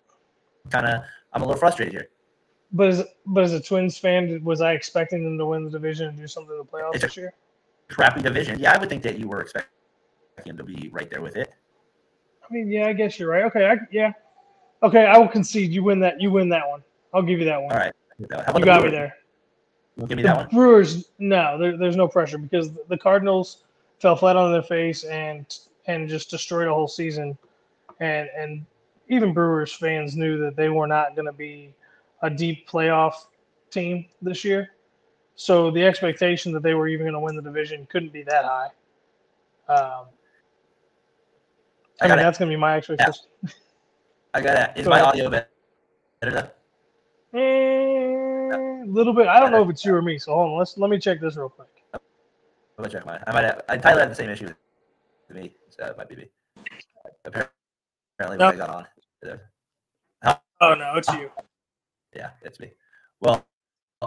kind 0.68 0.86
of 0.86 1.04
I'm 1.32 1.40
a 1.40 1.46
little 1.46 1.58
frustrated 1.58 1.94
here. 1.94 2.08
But 2.72 2.88
as 2.88 3.04
but 3.24 3.44
as 3.44 3.54
a 3.54 3.60
Twins 3.60 3.96
fan, 3.96 4.44
was 4.44 4.60
I 4.60 4.72
expecting 4.72 5.24
them 5.24 5.38
to 5.38 5.46
win 5.46 5.64
the 5.64 5.70
division 5.70 6.08
and 6.08 6.18
do 6.18 6.26
something 6.26 6.52
in 6.52 6.58
the 6.58 6.64
playoffs 6.64 6.96
it's 6.96 7.04
this 7.04 7.16
year? 7.16 7.32
Crappy 7.88 8.20
division. 8.20 8.58
Yeah, 8.58 8.74
I 8.74 8.78
would 8.78 8.90
think 8.90 9.02
that 9.04 9.18
you 9.18 9.26
were 9.26 9.40
expecting 9.40 9.70
them 10.44 10.58
to 10.58 10.64
be 10.64 10.90
right 10.92 11.08
there 11.08 11.22
with 11.22 11.36
it. 11.36 11.50
I 12.44 12.52
mean, 12.52 12.70
yeah, 12.70 12.88
I 12.88 12.92
guess 12.92 13.18
you're 13.18 13.30
right. 13.30 13.44
Okay, 13.44 13.66
I, 13.66 13.78
yeah, 13.90 14.12
okay, 14.82 15.06
I 15.06 15.16
will 15.16 15.28
concede. 15.28 15.72
You 15.72 15.82
win 15.82 15.98
that. 16.00 16.20
You 16.20 16.30
win 16.30 16.50
that 16.50 16.68
one. 16.68 16.82
I'll 17.16 17.22
give 17.22 17.38
you 17.38 17.46
that 17.46 17.62
one. 17.62 17.72
All 17.72 17.78
right. 17.78 17.92
you 18.18 18.26
got 18.26 18.54
Brewers? 18.54 18.84
me 18.84 18.90
there. 18.90 19.16
Give 20.00 20.10
me 20.10 20.16
the 20.16 20.22
that 20.28 20.36
one. 20.36 20.48
Brewers, 20.48 21.08
no, 21.18 21.56
there, 21.58 21.78
there's 21.78 21.96
no 21.96 22.06
pressure 22.06 22.36
because 22.36 22.70
the 22.88 22.98
Cardinals 22.98 23.64
fell 24.00 24.14
flat 24.14 24.36
on 24.36 24.52
their 24.52 24.62
face 24.62 25.04
and 25.04 25.46
and 25.86 26.08
just 26.08 26.28
destroyed 26.30 26.68
a 26.68 26.74
whole 26.74 26.88
season. 26.88 27.38
And 28.00 28.28
and 28.36 28.66
even 29.08 29.32
Brewers 29.32 29.72
fans 29.72 30.14
knew 30.14 30.36
that 30.38 30.56
they 30.56 30.68
were 30.68 30.86
not 30.86 31.16
going 31.16 31.24
to 31.26 31.32
be 31.32 31.72
a 32.22 32.28
deep 32.28 32.68
playoff 32.68 33.14
team 33.70 34.06
this 34.20 34.44
year. 34.44 34.72
So 35.36 35.70
the 35.70 35.84
expectation 35.84 36.52
that 36.52 36.62
they 36.62 36.74
were 36.74 36.88
even 36.88 37.04
going 37.04 37.14
to 37.14 37.20
win 37.20 37.34
the 37.36 37.42
division 37.42 37.86
couldn't 37.90 38.12
be 38.12 38.22
that 38.24 38.44
high. 38.44 38.70
Um, 39.68 40.06
I, 42.00 42.04
I 42.04 42.08
mean, 42.08 42.16
that's 42.18 42.38
going 42.38 42.50
to 42.50 42.56
be 42.56 42.60
my 42.60 42.76
expectation. 42.76 43.24
Yeah. 43.42 43.50
I 44.34 44.40
got 44.42 44.70
it. 44.70 44.80
Is 44.80 44.84
Go 44.84 44.90
my 44.90 44.96
ahead. 45.00 45.08
audio 45.08 45.30
better? 45.30 46.52
A 47.36 48.52
eh, 48.52 48.84
little 48.86 49.12
bit. 49.12 49.26
I 49.26 49.38
don't 49.38 49.50
know 49.50 49.62
if 49.62 49.68
it's 49.68 49.84
you 49.84 49.94
or 49.94 50.02
me. 50.02 50.18
So 50.18 50.32
hold 50.32 50.52
on. 50.52 50.58
Let's 50.58 50.78
let 50.78 50.90
me 50.90 50.98
check 50.98 51.20
this 51.20 51.36
real 51.36 51.50
quick. 51.50 51.68
Let 51.92 52.86
me 52.86 52.88
check 52.90 53.04
mine. 53.04 53.22
I 53.26 53.32
might 53.32 53.44
have. 53.44 53.62
I 53.68 53.76
Tyler 53.76 54.00
had 54.00 54.10
the 54.10 54.14
same 54.14 54.30
issue 54.30 54.46
with 55.28 55.36
me, 55.36 55.52
so 55.68 55.84
it 55.86 55.96
might 55.96 56.08
be 56.08 56.16
me. 56.16 56.28
Apparently, 57.24 57.50
when 58.18 58.42
I 58.42 58.56
got 58.56 58.70
on. 58.70 58.86
Oh 60.60 60.74
no, 60.74 60.94
it's 60.96 61.12
you. 61.12 61.30
Yeah, 62.14 62.30
it's 62.42 62.58
me. 62.58 62.72
Well, 63.20 63.44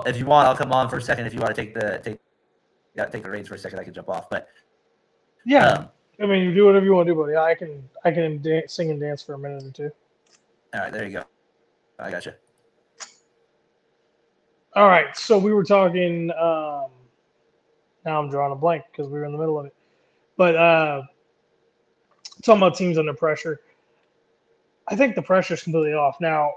if 0.06 0.18
you 0.18 0.26
want, 0.26 0.48
I'll 0.48 0.56
come 0.56 0.72
on 0.72 0.90
for 0.90 0.98
a 0.98 1.02
second. 1.02 1.28
If 1.28 1.34
you 1.34 1.40
want 1.40 1.56
to 1.56 1.62
take 1.62 1.74
the 1.76 2.02
take, 2.04 2.20
yeah, 2.96 3.06
take 3.06 3.24
the 3.24 3.30
reins 3.30 3.48
for 3.48 3.56
a 3.56 3.60
second, 3.60 3.80
I 3.80 3.84
can 3.84 3.94
jump 3.94 4.10
off. 4.10 4.30
But 4.30 4.48
yeah, 5.46 5.68
um, 5.68 5.90
I 6.22 6.26
mean, 6.26 6.44
you 6.44 6.54
do 6.54 6.66
whatever 6.66 6.86
you 6.86 6.94
want 6.94 7.08
to 7.08 7.14
do, 7.14 7.20
buddy. 7.20 7.36
I 7.36 7.54
can 7.54 7.88
I 8.04 8.12
can 8.12 8.42
dance, 8.42 8.74
sing 8.74 8.90
and 8.90 9.00
dance 9.00 9.22
for 9.22 9.34
a 9.34 9.38
minute 9.38 9.64
or 9.64 9.72
two. 9.72 9.92
All 10.74 10.82
right, 10.82 10.92
there 10.92 11.06
you 11.06 11.12
go. 11.12 11.24
I 12.00 12.10
got 12.10 12.26
you. 12.26 12.34
All 14.80 14.88
right, 14.88 15.14
so 15.18 15.38
we 15.38 15.52
were 15.52 15.66
talking. 15.66 16.32
Um, 16.32 16.88
now 18.06 18.22
I'm 18.22 18.30
drawing 18.30 18.54
a 18.54 18.56
blank 18.56 18.86
because 18.90 19.12
we 19.12 19.20
were 19.20 19.26
in 19.26 19.34
the 19.34 19.38
middle 19.38 19.60
of 19.60 19.66
it. 19.66 19.76
But 20.38 20.56
uh, 20.56 21.02
talking 22.44 22.62
about 22.62 22.78
teams 22.78 22.98
under 22.98 23.14
pressure, 23.14 23.60
I 24.88 24.96
think 24.96 25.16
the 25.16 25.22
pressure 25.22 25.56
is 25.56 25.64
completely 25.64 25.96
off 25.96 26.22
now. 26.22 26.54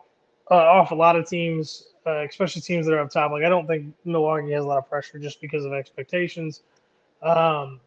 Uh, 0.49 0.55
off 0.55 0.93
a 0.93 0.95
lot 0.95 1.17
of 1.17 1.29
teams, 1.29 1.89
uh, 2.07 2.25
especially 2.25 2.63
teams 2.63 2.87
that 2.87 2.95
are 2.95 3.01
up 3.01 3.11
top. 3.11 3.33
Like 3.33 3.43
I 3.43 3.49
don't 3.49 3.67
think 3.67 3.93
Milwaukee 4.05 4.53
has 4.53 4.65
a 4.65 4.69
lot 4.69 4.79
of 4.79 4.89
pressure 4.89 5.19
just 5.19 5.41
because 5.41 5.65
of 5.65 5.73
expectations. 5.73 6.63
Um, 7.25 7.81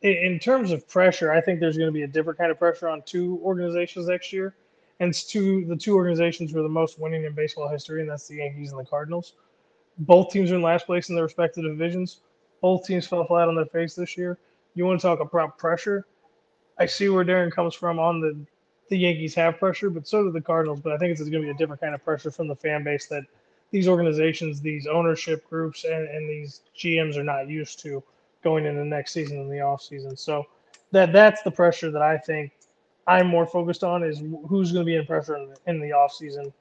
in, 0.00 0.14
in 0.14 0.38
terms 0.38 0.70
of 0.70 0.88
pressure, 0.88 1.30
I 1.30 1.42
think 1.42 1.60
there's 1.60 1.76
going 1.76 1.88
to 1.88 1.92
be 1.92 2.04
a 2.04 2.08
different 2.08 2.38
kind 2.38 2.50
of 2.50 2.58
pressure 2.58 2.88
on 2.88 3.02
two 3.02 3.38
organizations 3.42 4.06
next 4.06 4.32
year, 4.32 4.54
and 5.00 5.10
it's 5.10 5.24
two 5.24 5.64
the 5.64 5.76
two 5.76 5.96
organizations 5.96 6.52
who 6.52 6.60
are 6.60 6.62
the 6.62 6.68
most 6.68 6.98
winning 6.98 7.24
in 7.24 7.32
baseball 7.32 7.68
history, 7.68 8.00
and 8.02 8.10
that's 8.10 8.28
the 8.28 8.36
Yankees 8.36 8.70
and 8.70 8.78
the 8.78 8.84
Cardinals. 8.84 9.34
Both 9.98 10.30
teams 10.30 10.52
are 10.52 10.56
in 10.56 10.62
last 10.62 10.86
place 10.86 11.08
in 11.08 11.14
their 11.14 11.24
respective 11.24 11.64
divisions. 11.64 12.20
Both 12.60 12.86
teams 12.86 13.06
fell 13.06 13.24
flat 13.24 13.48
on 13.48 13.54
their 13.54 13.66
face 13.66 13.94
this 13.94 14.16
year. 14.16 14.38
You 14.74 14.86
want 14.86 15.00
to 15.00 15.06
talk 15.06 15.20
about 15.20 15.58
pressure? 15.58 16.06
I 16.78 16.86
see 16.86 17.08
where 17.08 17.24
Darren 17.24 17.50
comes 17.50 17.74
from 17.74 17.98
on 17.98 18.20
the 18.20 18.38
the 18.90 18.98
Yankees 18.98 19.34
have 19.36 19.58
pressure, 19.58 19.88
but 19.88 20.06
so 20.06 20.24
do 20.24 20.30
the 20.30 20.40
Cardinals. 20.40 20.80
But 20.80 20.92
I 20.92 20.98
think 20.98 21.12
it's 21.12 21.20
going 21.20 21.32
to 21.32 21.40
be 21.40 21.50
a 21.50 21.54
different 21.54 21.80
kind 21.80 21.94
of 21.94 22.04
pressure 22.04 22.30
from 22.30 22.48
the 22.48 22.56
fan 22.56 22.84
base 22.84 23.06
that 23.06 23.24
these 23.70 23.88
organizations, 23.88 24.60
these 24.60 24.86
ownership 24.86 25.48
groups, 25.48 25.84
and, 25.84 26.08
and 26.08 26.28
these 26.28 26.62
GMs 26.76 27.16
are 27.16 27.24
not 27.24 27.48
used 27.48 27.80
to 27.80 28.02
going 28.42 28.66
into 28.66 28.84
next 28.84 29.12
season 29.12 29.40
in 29.40 29.48
the 29.48 29.56
offseason. 29.56 30.18
So 30.18 30.46
that 30.90 31.12
that's 31.12 31.42
the 31.42 31.50
pressure 31.50 31.90
that 31.90 32.02
I 32.02 32.18
think 32.18 32.52
I'm 33.10 33.26
more 33.26 33.46
focused 33.46 33.82
on 33.82 34.04
is 34.04 34.20
who's 34.46 34.70
going 34.70 34.84
to 34.84 34.88
be 34.88 34.94
in 34.94 35.04
pressure 35.04 35.36
in 35.36 35.48
the, 35.48 35.56
in 35.66 35.80
the 35.80 35.90
offseason 35.90 36.52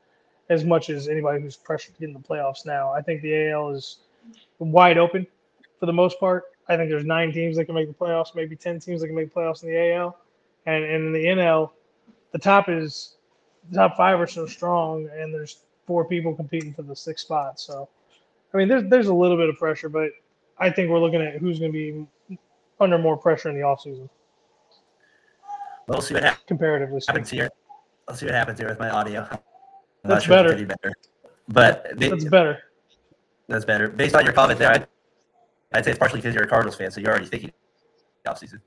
as 0.49 0.65
much 0.65 0.89
as 0.89 1.07
anybody 1.07 1.39
who's 1.39 1.55
pressured 1.55 1.93
to 1.93 1.99
get 1.99 2.07
in 2.07 2.13
the 2.13 2.19
playoffs 2.19 2.65
now. 2.65 2.91
I 2.91 3.01
think 3.01 3.21
the 3.21 3.51
AL 3.51 3.69
is 3.69 3.99
wide 4.57 4.97
open 4.97 5.27
for 5.79 5.85
the 5.85 5.93
most 5.93 6.19
part. 6.19 6.45
I 6.67 6.75
think 6.75 6.89
there's 6.89 7.05
nine 7.05 7.31
teams 7.31 7.55
that 7.57 7.65
can 7.65 7.75
make 7.75 7.87
the 7.87 7.93
playoffs, 7.93 8.33
maybe 8.33 8.55
10 8.55 8.79
teams 8.79 9.01
that 9.01 9.07
can 9.07 9.15
make 9.15 9.33
playoffs 9.33 9.61
in 9.61 9.69
the 9.69 9.93
AL. 9.93 10.17
And, 10.65 10.83
and 10.83 11.05
in 11.05 11.13
the 11.13 11.25
NL, 11.25 11.69
the 12.31 12.39
top 12.39 12.67
is 12.67 13.15
the 13.69 13.77
top 13.77 13.95
five 13.95 14.19
are 14.19 14.27
so 14.27 14.47
strong, 14.47 15.07
and 15.15 15.33
there's 15.33 15.61
four 15.85 16.05
people 16.05 16.35
competing 16.35 16.73
for 16.73 16.81
the 16.81 16.95
sixth 16.95 17.25
spot. 17.25 17.59
So, 17.59 17.87
I 18.53 18.57
mean, 18.57 18.67
there's 18.67 18.89
there's 18.89 19.07
a 19.07 19.13
little 19.13 19.37
bit 19.37 19.49
of 19.49 19.57
pressure, 19.57 19.89
but 19.89 20.09
I 20.57 20.69
think 20.69 20.89
we're 20.89 20.99
looking 20.99 21.21
at 21.21 21.37
who's 21.37 21.59
going 21.59 21.71
to 21.71 21.77
be 21.77 22.37
under 22.79 22.97
more 22.97 23.17
pressure 23.17 23.49
in 23.49 23.55
the 23.55 23.61
offseason. 23.61 24.09
We'll 25.89 26.01
see 26.01 26.13
what 26.13 26.23
happens. 26.23 26.43
Comparatively 26.47 27.01
happens 27.07 27.29
here. 27.31 27.49
I'll 28.07 28.15
see 28.15 28.27
what 28.27 28.35
happens 28.35 28.59
here 28.59 28.69
with 28.69 28.79
my 28.79 28.89
audio. 28.91 29.27
I'm 29.31 29.39
that's 30.03 30.25
sure 30.25 30.35
better. 30.35 30.65
better. 30.65 30.93
But 31.47 31.97
that's 31.97 32.25
better. 32.25 32.59
That's 33.47 33.65
better. 33.65 33.87
Based 33.87 34.15
on 34.15 34.23
your 34.23 34.33
comment 34.33 34.59
there, 34.59 34.71
I'd, 34.71 34.87
I'd 35.73 35.83
say 35.83 35.91
it's 35.91 35.99
partially 35.99 36.19
because 36.19 36.35
you're 36.35 36.43
a 36.43 36.47
Cardinals 36.47 36.75
fan, 36.75 36.91
so 36.91 37.01
you're 37.01 37.09
already 37.09 37.25
thinking 37.25 37.51
offseason. 38.27 38.61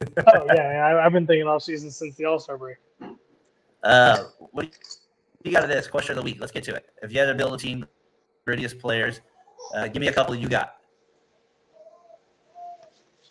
oh 0.26 0.46
yeah, 0.54 0.96
I, 0.96 1.02
have 1.02 1.12
been 1.12 1.26
thinking 1.26 1.48
off 1.48 1.62
season 1.62 1.90
since 1.90 2.14
the 2.14 2.24
All 2.24 2.38
Star 2.38 2.56
break. 2.56 2.76
Uh, 3.82 4.24
what 4.52 4.70
you 5.42 5.50
got 5.50 5.64
of 5.64 5.68
this 5.68 5.88
question 5.88 6.16
of 6.16 6.24
the 6.24 6.30
week? 6.30 6.38
Let's 6.38 6.52
get 6.52 6.62
to 6.64 6.74
it. 6.74 6.86
If 7.02 7.12
you 7.12 7.18
had 7.18 7.26
to 7.26 7.34
build 7.34 7.52
a 7.52 7.58
team, 7.58 7.84
grittiest 8.46 8.78
players, 8.78 9.20
uh, 9.74 9.88
give 9.88 10.00
me 10.00 10.06
a 10.06 10.12
couple 10.12 10.34
you 10.36 10.48
got. 10.48 10.76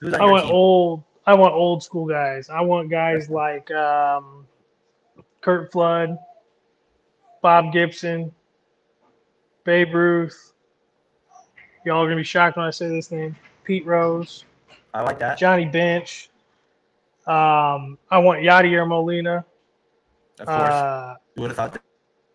Who's 0.01 0.13
on 0.13 0.21
I 0.21 0.25
want 0.25 0.43
team? 0.43 0.53
old. 0.53 1.03
I 1.29 1.35
want 1.35 1.53
old 1.53 1.83
school 1.83 2.07
guys. 2.07 2.49
I 2.49 2.61
want 2.61 2.89
guys 2.89 3.29
like 3.29 3.69
um, 3.69 4.47
Curt 5.41 5.71
Flood, 5.71 6.17
Bob 7.43 7.71
Gibson, 7.71 8.33
Babe 9.63 9.93
Ruth. 9.93 10.53
Y'all 11.85 12.01
are 12.01 12.05
gonna 12.05 12.15
be 12.15 12.23
shocked 12.23 12.57
when 12.57 12.65
I 12.65 12.71
say 12.71 12.87
this 12.87 13.11
name. 13.11 13.35
Pete 13.63 13.85
Rose. 13.85 14.45
I 14.91 15.03
like 15.03 15.19
that. 15.19 15.37
Johnny 15.37 15.65
Bench. 15.65 16.31
Um, 17.27 17.99
I 18.09 18.17
want 18.17 18.39
Yadier 18.39 18.87
Molina. 18.87 19.45
Of 20.39 20.47
course. 20.47 20.71
Uh, 20.71 21.15
you 21.35 21.43
would 21.43 21.51
have 21.51 21.57
thought 21.57 21.73
that. 21.73 21.83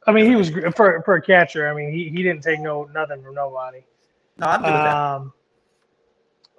I 0.07 0.13
mean, 0.13 0.27
he 0.27 0.37
was 0.37 0.51
for 0.77 1.03
for 1.03 1.17
a 1.17 1.21
catcher. 1.21 1.69
I 1.69 1.75
mean, 1.75 1.91
he, 1.91 2.11
he 2.11 2.23
didn't 2.23 2.45
take 2.45 2.61
no 2.61 2.85
nothing 2.95 3.25
from 3.25 3.35
nobody. 3.35 3.81
No, 4.39 4.47
I'm 4.47 4.63
good 4.63 4.67
with 4.67 4.75
um, 4.83 4.85
that. 4.85 5.44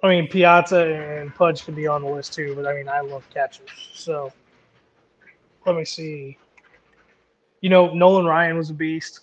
I 0.06 0.10
mean, 0.10 0.28
Piazza 0.28 0.86
and 0.86 1.34
Pudge 1.34 1.64
could 1.64 1.74
be 1.74 1.86
on 1.86 2.02
the 2.02 2.08
list 2.08 2.32
too, 2.32 2.54
but 2.54 2.66
I 2.66 2.74
mean, 2.74 2.88
I 2.88 3.00
love 3.00 3.28
catchers. 3.32 3.68
So 3.92 4.32
let 5.64 5.76
me 5.76 5.84
see. 5.84 6.38
You 7.60 7.70
know, 7.70 7.92
Nolan 7.92 8.24
Ryan 8.24 8.56
was 8.56 8.70
a 8.70 8.74
beast. 8.74 9.20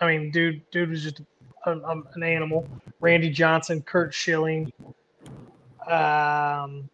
I 0.00 0.06
mean, 0.06 0.30
dude, 0.32 0.60
dude 0.70 0.90
was 0.90 1.02
just 1.02 1.20
a, 1.66 1.72
a, 1.72 2.02
an 2.14 2.22
animal. 2.22 2.68
Randy 3.00 3.30
Johnson, 3.30 3.80
Curt 3.82 4.12
Schilling. 4.12 4.72
Um, 5.86 6.88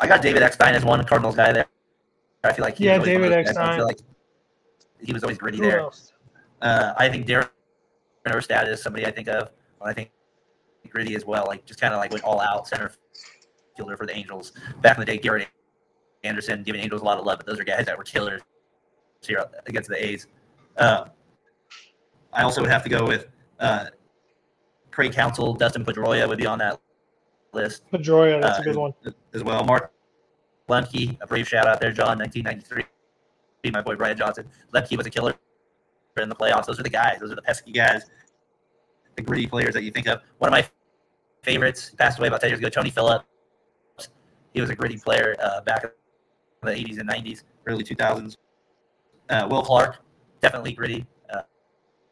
I 0.00 0.06
got 0.06 0.20
David 0.20 0.42
Eckstein 0.42 0.74
as 0.74 0.84
one 0.84 1.02
Cardinals 1.04 1.36
guy 1.36 1.52
there. 1.52 1.66
I 2.44 2.52
feel 2.52 2.64
like 2.64 2.76
he 2.76 2.84
yeah, 2.84 2.98
David 2.98 3.32
Eckstein. 3.32 3.68
I 3.68 3.76
feel 3.76 3.86
like 3.86 4.00
he 5.00 5.12
was 5.12 5.22
always 5.22 5.38
gritty 5.38 5.58
Who 5.58 5.64
there. 5.64 5.88
Uh, 6.60 6.92
I 6.96 7.08
think 7.08 7.26
Darren 7.26 7.48
Erstad 8.26 8.68
is 8.68 8.82
somebody 8.82 9.06
I 9.06 9.10
think 9.10 9.28
of 9.28 9.50
when 9.78 9.90
I 9.90 9.94
think 9.94 10.10
gritty 10.90 11.14
as 11.14 11.24
well. 11.24 11.44
Like 11.46 11.64
just 11.64 11.80
kind 11.80 11.94
of 11.94 11.98
like 11.98 12.10
went 12.10 12.24
all 12.24 12.40
out 12.40 12.68
center 12.68 12.92
fielder 13.76 13.96
for 13.96 14.06
the 14.06 14.16
Angels 14.16 14.52
back 14.80 14.96
in 14.96 15.00
the 15.00 15.06
day. 15.06 15.18
Garrett 15.18 15.48
Anderson 16.24 16.62
giving 16.62 16.80
Angels 16.80 17.02
a 17.02 17.04
lot 17.04 17.18
of 17.18 17.26
love, 17.26 17.38
but 17.38 17.46
those 17.46 17.60
are 17.60 17.64
guys 17.64 17.86
that 17.86 17.96
were 17.96 18.04
killers 18.04 18.42
here 19.22 19.44
against 19.66 19.88
the 19.88 20.04
A's. 20.04 20.26
Uh, 20.76 21.06
I 22.32 22.42
also 22.42 22.60
would 22.60 22.70
have 22.70 22.82
to 22.84 22.88
go 22.88 23.06
with 23.06 23.26
uh, 23.58 23.86
Craig 24.90 25.12
Counsell, 25.12 25.54
Dustin 25.54 25.84
Pedroia 25.84 26.28
would 26.28 26.38
be 26.38 26.46
on 26.46 26.58
that 26.58 26.80
list. 27.52 27.84
Pedroia, 27.92 28.40
that's 28.40 28.58
uh, 28.58 28.62
a 28.62 28.64
good 28.64 28.76
one 28.76 28.94
as 29.32 29.42
well. 29.42 29.64
Mark 29.64 29.92
Lemke, 30.68 31.16
a 31.20 31.26
brave 31.26 31.48
shout 31.48 31.66
out 31.66 31.80
there, 31.80 31.92
John, 31.92 32.18
1993. 32.18 32.84
My 33.72 33.82
boy 33.82 33.96
Brian 33.96 34.16
Johnson. 34.16 34.48
Lemke 34.72 34.96
was 34.96 35.06
a 35.06 35.10
killer 35.10 35.34
in 36.16 36.28
the 36.28 36.34
playoffs. 36.34 36.66
Those 36.66 36.80
are 36.80 36.82
the 36.82 36.90
guys. 36.90 37.18
Those 37.20 37.32
are 37.32 37.36
the 37.36 37.42
pesky 37.42 37.72
guys, 37.72 38.06
the 39.14 39.22
gritty 39.22 39.46
players 39.46 39.74
that 39.74 39.82
you 39.82 39.90
think 39.90 40.08
of. 40.08 40.20
One 40.38 40.48
of 40.48 40.52
my 40.52 40.68
favorites 41.48 41.92
passed 41.96 42.18
away 42.18 42.28
about 42.28 42.42
10 42.42 42.50
years 42.50 42.58
ago, 42.58 42.68
Tony 42.68 42.90
Phillips. 42.90 43.24
He 44.52 44.60
was 44.60 44.68
a 44.68 44.74
gritty 44.74 44.98
player 44.98 45.34
uh, 45.42 45.62
back 45.62 45.82
in 45.84 45.90
the 46.62 46.72
80s 46.72 46.98
and 46.98 47.08
90s, 47.08 47.44
early 47.66 47.84
2000s. 47.84 48.36
Uh, 49.30 49.46
Will 49.50 49.62
Clark, 49.62 49.96
definitely 50.42 50.72
gritty. 50.72 51.06
Uh, 51.32 51.40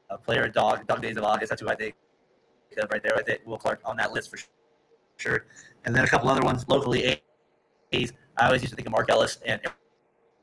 a 0.09 0.17
player, 0.17 0.49
dog, 0.49 0.87
dog 0.87 1.03
days 1.03 1.19
of 1.19 1.25
August. 1.25 1.51
That's 1.51 1.61
who 1.61 1.69
I 1.69 1.75
think 1.75 1.95
of 2.79 2.91
right 2.91 3.03
there. 3.03 3.17
I 3.17 3.23
think 3.23 3.41
Will 3.45 3.59
Clark 3.59 3.81
on 3.85 3.97
that 3.99 4.13
list 4.13 4.31
for 4.31 4.39
sure. 5.19 5.47
And 5.85 5.95
then 5.95 6.05
a 6.05 6.09
couple 6.09 6.31
other 6.31 6.43
ones 6.43 6.67
locally. 6.69 7.21
A's. 7.93 8.13
I 8.39 8.47
always 8.47 8.63
used 8.63 8.73
to 8.73 8.77
think 8.77 8.87
of 8.87 8.93
Mark 8.93 9.11
Ellis 9.11 9.39
and 9.47 9.61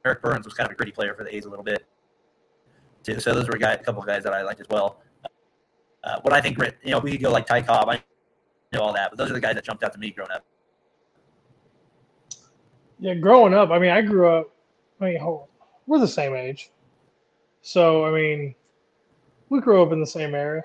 Eric 0.06 0.22
Byrnes 0.22 0.46
was 0.46 0.54
kind 0.54 0.68
of 0.68 0.74
a 0.74 0.76
gritty 0.76 0.92
player 0.92 1.14
for 1.16 1.24
the 1.24 1.36
A's 1.36 1.46
a 1.46 1.50
little 1.50 1.66
bit 1.66 1.86
too. 3.04 3.20
So 3.20 3.34
those 3.34 3.48
were 3.48 3.56
a, 3.56 3.60
guy, 3.60 3.74
a 3.74 3.78
couple 3.78 4.02
of 4.02 4.08
guys 4.08 4.24
that 4.24 4.34
I 4.34 4.42
liked 4.42 4.62
as 4.62 4.68
well. 4.70 5.02
Uh, 6.04 6.20
what 6.22 6.34
I 6.34 6.42
think 6.42 6.58
you 6.84 6.92
know, 6.92 7.00
we 7.00 7.12
could 7.12 7.22
go 7.22 7.32
like 7.32 7.46
Ty 7.46 7.62
Cobb. 7.64 7.90
I 7.90 8.02
know 8.74 8.82
all 8.82 8.94
that, 8.94 9.12
but 9.12 9.18
those 9.18 9.30
are 9.30 9.34
the 9.34 9.40
guys 9.40 9.56
that 9.56 9.64
jumped 9.64 9.84
out 9.84 9.94
to 9.94 10.00
me 10.00 10.12
growing 10.12 10.32
up. 10.32 10.46
Yeah, 13.00 13.16
growing 13.16 13.54
up, 13.54 13.70
I 13.70 13.80
mean, 13.80 13.92
I 13.92 14.02
grew 14.02 14.28
up. 14.28 14.50
I 15.02 15.06
mean, 15.06 15.40
we're 15.88 16.00
the 16.00 16.08
same 16.08 16.36
age, 16.36 16.72
so 17.62 18.06
I 18.06 18.12
mean, 18.12 18.56
we 19.50 19.60
grew 19.60 19.82
up 19.84 19.92
in 19.92 20.00
the 20.00 20.08
same 20.08 20.34
era 20.36 20.64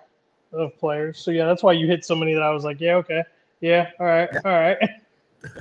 of 0.52 0.78
players. 0.78 1.18
So 1.18 1.30
yeah, 1.30 1.46
that's 1.46 1.62
why 1.62 1.72
you 1.72 1.86
hit 1.86 2.04
so 2.04 2.14
many 2.14 2.34
that 2.34 2.42
I 2.42 2.50
was 2.50 2.64
like, 2.64 2.80
yeah, 2.80 2.94
okay, 2.96 3.22
yeah, 3.60 3.90
all 3.98 4.06
right, 4.06 4.28
all 4.44 4.52
right. 4.52 4.78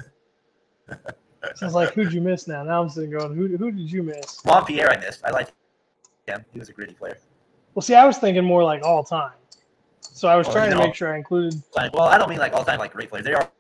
so 1.56 1.66
it's 1.66 1.74
like, 1.74 1.94
who'd 1.94 2.14
you 2.14 2.22
miss 2.22 2.48
now? 2.48 2.64
Now 2.64 2.82
I'm 2.82 2.90
sitting 2.90 3.12
going, 3.12 3.36
who, 3.36 3.58
who 3.58 3.72
did 3.72 3.92
you 3.92 4.04
miss? 4.04 4.44
Juan 4.46 4.66
Pierre, 4.66 4.92
I 4.92 4.98
missed. 4.98 5.24
I 5.26 5.32
liked 5.32 5.54
him. 6.28 6.46
He 6.54 6.60
was 6.60 6.70
a 6.70 6.74
gritty 6.74 6.94
player. 6.94 7.18
Well, 7.74 7.82
see, 7.82 7.96
I 7.96 8.06
was 8.06 8.18
thinking 8.18 8.44
more 8.44 8.64
like 8.64 8.84
all 8.84 9.04
time. 9.04 9.37
So 10.14 10.28
I 10.28 10.36
was 10.36 10.48
well, 10.48 10.56
trying 10.56 10.72
to 10.72 10.78
make 10.78 10.96
sure 10.96 11.14
I 11.14 11.18
included. 11.18 11.62
Like, 11.76 11.94
Well, 11.94 12.06
I 12.06 12.18
don't 12.18 12.30
mean 12.30 12.40
like 12.40 12.54
all 12.54 12.64
time 12.64 12.80
like 12.80 12.94
great 12.94 13.10
players. 13.10 13.26
They 13.26 13.34
are 13.34 13.52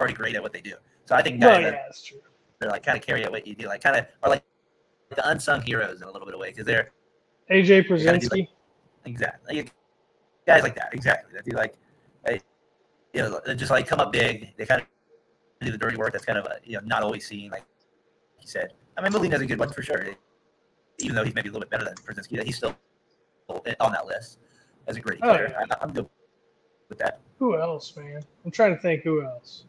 already 0.00 0.14
great 0.14 0.34
at 0.34 0.42
what 0.42 0.52
they 0.52 0.60
do. 0.60 0.74
So 1.06 1.14
I 1.14 1.22
think 1.22 1.40
guys 1.40 1.48
well, 1.50 1.60
yeah, 1.60 1.70
that, 1.70 1.82
that's 1.86 2.04
true. 2.04 2.20
They're 2.58 2.70
like 2.70 2.84
kind 2.84 2.98
of 2.98 3.04
carry 3.04 3.24
out 3.24 3.32
what 3.32 3.46
you 3.46 3.54
do, 3.54 3.66
like 3.66 3.82
kind 3.82 3.96
of 3.96 4.06
are 4.22 4.30
like 4.30 4.44
the 5.10 5.28
unsung 5.28 5.62
heroes 5.62 6.02
in 6.02 6.08
a 6.08 6.10
little 6.10 6.26
bit 6.26 6.34
of 6.34 6.40
way 6.40 6.50
because 6.50 6.66
they're 6.66 6.90
AJ 7.50 7.88
Pierzynski. 7.88 8.30
Like, 8.30 8.48
exactly, 9.06 9.70
guys 10.46 10.62
like 10.62 10.74
that. 10.74 10.90
Exactly. 10.92 11.32
That 11.34 11.44
do 11.44 11.56
like, 11.56 11.74
you 13.14 13.22
know, 13.22 13.40
just 13.54 13.70
like 13.70 13.86
come 13.86 14.00
up 14.00 14.12
big. 14.12 14.54
They 14.56 14.66
kind 14.66 14.82
of 14.82 14.86
do 15.64 15.72
the 15.72 15.78
dirty 15.78 15.96
work 15.96 16.12
that's 16.12 16.24
kind 16.24 16.38
of 16.38 16.46
uh, 16.46 16.54
you 16.62 16.74
know 16.74 16.80
not 16.84 17.02
always 17.02 17.26
seen. 17.26 17.50
Like 17.50 17.64
he 18.36 18.46
said, 18.46 18.72
I 18.96 19.02
mean, 19.02 19.12
Molina's 19.12 19.40
a 19.40 19.46
good 19.46 19.58
one 19.58 19.70
for 19.70 19.82
sure. 19.82 20.08
Even 21.00 21.16
though 21.16 21.24
he's 21.24 21.34
maybe 21.34 21.48
a 21.48 21.52
little 21.52 21.66
bit 21.66 21.70
better 21.70 21.84
than 21.84 21.94
Pierzynski, 21.94 22.42
he's 22.42 22.56
still 22.56 22.76
on 23.48 23.92
that 23.92 24.06
list 24.06 24.38
as 24.88 24.96
a 24.96 25.00
great 25.00 25.20
oh, 25.22 25.28
player. 25.28 25.54
Yeah. 25.56 25.76
I'm 25.80 25.92
good 25.92 26.08
with 26.88 26.98
that. 26.98 27.20
Who 27.38 27.56
else, 27.56 27.94
man? 27.96 28.22
I'm 28.44 28.50
trying 28.50 28.74
to 28.74 28.80
think 28.80 29.04
who 29.04 29.22
else. 29.22 29.64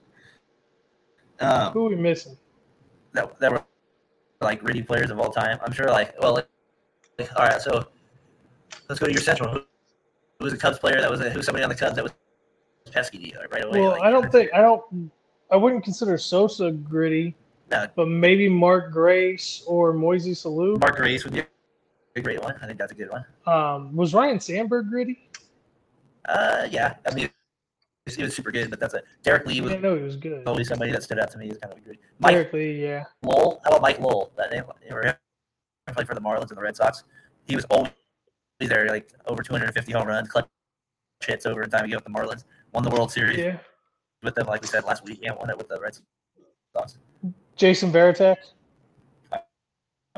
Um, 1.39 1.71
who 1.71 1.85
are 1.85 1.89
we 1.89 1.95
missing? 1.95 2.37
That 3.13 3.39
that 3.39 3.51
were 3.51 3.63
like 4.41 4.61
gritty 4.61 4.81
players 4.81 5.11
of 5.11 5.19
all 5.19 5.31
time. 5.31 5.59
I'm 5.63 5.71
sure. 5.71 5.87
Like, 5.87 6.19
well, 6.21 6.35
like, 6.35 6.47
all 7.35 7.45
right. 7.45 7.61
So 7.61 7.85
let's 8.87 8.99
go 8.99 9.05
to 9.05 9.11
your 9.11 9.21
central. 9.21 9.51
Who, 9.51 9.59
who 10.39 10.45
was 10.45 10.53
a 10.53 10.57
Cubs 10.57 10.79
player 10.79 10.99
that 11.01 11.09
was 11.09 11.21
a, 11.21 11.29
who 11.29 11.37
was 11.37 11.45
somebody 11.45 11.63
on 11.63 11.69
the 11.69 11.75
Cubs 11.75 11.95
that 11.95 12.03
was 12.03 12.13
pesky 12.91 13.33
right 13.51 13.63
away? 13.63 13.81
Well, 13.81 13.91
like, 13.91 14.01
I 14.01 14.09
don't 14.09 14.31
think 14.31 14.51
I 14.53 14.61
don't 14.61 15.11
I 15.51 15.55
wouldn't 15.55 15.83
consider 15.83 16.17
Sosa 16.17 16.71
gritty, 16.71 17.35
no. 17.71 17.87
but 17.95 18.07
maybe 18.07 18.47
Mark 18.49 18.91
Grace 18.91 19.63
or 19.67 19.93
Moises 19.93 20.45
Alou. 20.45 20.79
Mark 20.79 20.95
Grace 20.95 21.23
would 21.23 21.33
be 21.33 21.43
a 22.19 22.23
great 22.23 22.41
one. 22.41 22.55
I 22.61 22.65
think 22.65 22.77
that's 22.77 22.91
a 22.91 22.95
good 22.95 23.09
one. 23.09 23.25
Um, 23.45 23.95
was 23.95 24.13
Ryne 24.13 24.39
Sandberg 24.39 24.89
gritty? 24.89 25.29
Uh, 26.27 26.67
yeah. 26.69 26.95
I 27.07 27.13
mean, 27.13 27.29
he 28.05 28.23
was 28.23 28.35
super 28.35 28.51
good, 28.51 28.69
but 28.69 28.79
that's 28.79 28.93
it. 28.93 29.03
Derrek 29.23 29.45
Lee 29.45 29.61
was. 29.61 29.73
I 29.73 29.77
know 29.77 29.95
he 29.95 30.03
was 30.03 30.15
good. 30.15 30.47
Always 30.47 30.67
somebody 30.67 30.91
that 30.91 31.03
stood 31.03 31.19
out 31.19 31.31
to 31.31 31.37
me 31.37 31.49
as 31.49 31.57
kind 31.57 31.73
of 31.73 31.83
great. 31.83 31.99
Mike 32.19 32.33
Derrek 32.33 32.53
Lee, 32.53 32.83
yeah. 32.83 33.05
Lowell. 33.23 33.61
How 33.63 33.71
about 33.71 33.81
Mike 33.81 33.99
Lowell? 33.99 34.31
That 34.37 34.51
name. 34.51 34.63
Played 35.93 36.07
for 36.07 36.13
the 36.13 36.21
Marlins 36.21 36.49
and 36.49 36.57
the 36.57 36.61
Red 36.61 36.75
Sox. 36.75 37.03
He 37.47 37.55
was 37.55 37.65
always 37.65 37.91
there, 38.59 38.87
like 38.87 39.11
over 39.25 39.41
250 39.41 39.91
home 39.91 40.07
runs, 40.07 40.29
clutch 40.29 40.47
hits 41.25 41.47
over 41.47 41.63
in 41.63 41.69
time 41.69 41.81
to 41.83 41.87
get 41.87 41.95
with 41.95 42.05
the 42.05 42.11
Marlins. 42.11 42.43
Won 42.73 42.83
the 42.83 42.91
World 42.91 43.11
Series. 43.11 43.39
Yeah 43.39 43.57
with 44.23 44.35
them, 44.35 44.47
like 44.47 44.61
we 44.61 44.67
said 44.67 44.83
last 44.83 45.03
week, 45.05 45.19
and 45.23 45.35
won 45.37 45.49
it 45.49 45.57
with 45.57 45.67
the 45.67 45.79
Red 45.79 45.97
Sox. 46.75 46.97
Jason 47.55 47.91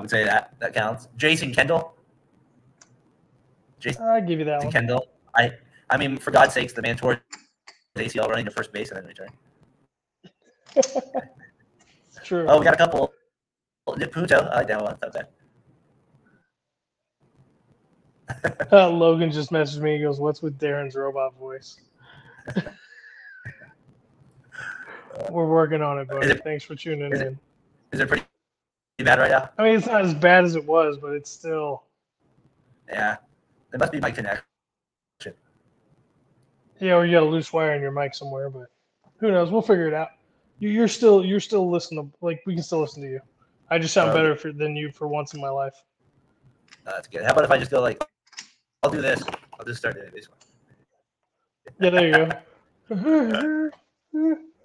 Varitek. 0.02 0.04
would 0.04 0.10
say 0.10 0.24
that 0.24 0.54
that 0.60 0.74
counts. 0.74 1.08
Jason 1.18 1.54
Kendall. 1.54 1.94
Jason 3.80 4.04
I 4.04 4.20
give 4.22 4.40
you 4.40 4.46
that 4.46 4.64
one. 4.64 4.72
Kendall. 4.72 5.08
I 5.36 5.54
I 5.90 5.98
mean, 5.98 6.18
for 6.18 6.32
God's 6.32 6.54
sakes, 6.54 6.74
the 6.74 6.82
man 6.82 6.96
tore 6.98 7.22
his 7.96 8.14
ACL 8.14 8.28
running 8.28 8.46
to 8.46 8.52
first 8.52 8.72
base 8.72 8.92
and 8.92 8.98
then 8.98 9.06
return. 9.08 9.30
True. 12.24 12.46
Oh, 12.48 12.60
we 12.60 12.66
got 12.66 12.74
a 12.76 12.78
couple. 12.78 13.12
Nick 13.98 14.12
Punto. 14.12 14.38
I 14.38 14.58
like 14.58 14.68
that 14.68 14.82
one. 14.82 14.98
Bad. 15.02 15.28
Uh, 18.72 18.90
Logan 18.90 19.30
just 19.30 19.52
messaged 19.52 19.82
me. 19.82 19.98
He 19.98 20.04
goes, 20.04 20.22
"What's 20.22 20.42
with 20.42 20.58
Darren's 20.58 20.96
robot 20.96 21.38
voice?" 21.38 21.82
We're 25.30 25.48
working 25.48 25.82
on 25.82 26.00
it, 26.00 26.08
buddy. 26.08 26.30
It- 26.30 26.42
Thanks 26.42 26.64
for 26.64 26.74
tuning 26.76 27.12
is 27.12 27.20
in. 27.20 27.38
Is 27.92 28.00
it 28.00 28.08
pretty 28.08 28.24
bad 29.04 29.20
right 29.20 29.32
now? 29.32 29.50
I 29.58 29.64
mean, 29.64 29.76
it's 29.76 29.88
not 29.88 30.04
as 30.06 30.14
bad 30.14 30.44
as 30.46 30.56
it 30.56 30.66
was, 30.66 30.98
but 30.98 31.14
it's 31.14 31.30
still. 31.30 31.84
Yeah. 32.90 33.18
It 33.74 33.80
must 33.80 33.92
be 33.92 34.00
my 34.00 34.12
connection. 34.12 34.44
Yeah, 36.80 36.94
or 36.96 37.06
you 37.06 37.12
got 37.12 37.24
a 37.24 37.26
loose 37.30 37.54
wire 37.54 37.74
in 37.76 37.82
your 37.82 37.92
mic 37.92 38.16
somewhere, 38.16 38.50
but 38.50 38.68
who 39.20 39.32
knows? 39.32 39.52
We'll 39.52 39.62
figure 39.62 39.88
it 39.88 39.94
out. 39.94 40.10
You- 40.60 40.70
You're 40.70 40.88
still 40.88 41.24
you're 41.24 41.40
still 41.40 41.70
listening. 41.70 42.12
Like 42.22 42.42
we 42.46 42.56
can 42.56 42.64
still 42.64 42.82
listen 42.82 43.04
to 43.04 43.10
you. 43.10 43.22
I 43.70 43.78
just 43.78 43.94
sound 43.94 44.10
Oh, 44.10 44.14
better 44.14 44.36
for, 44.36 44.52
than 44.52 44.76
you 44.76 44.92
for 44.92 45.08
once 45.08 45.34
in 45.36 45.40
my 45.40 45.50
life. 45.50 45.76
Uh, 46.86 46.92
that's 46.94 47.08
good. 47.08 47.22
How 47.24 47.32
about 47.32 47.46
if 47.46 47.52
I 47.52 47.58
just 47.60 47.70
go 47.72 47.80
like, 47.82 48.04
I'll 48.84 48.90
do 48.90 49.00
this. 49.02 49.22
I'll 49.60 49.66
just 49.66 49.80
start 49.80 49.96
doing 49.96 50.10
this 50.14 50.28
one. 50.28 50.40
Yeah, 51.80 51.90
there 51.92 52.08
you 52.08 52.14
go. 52.92 53.72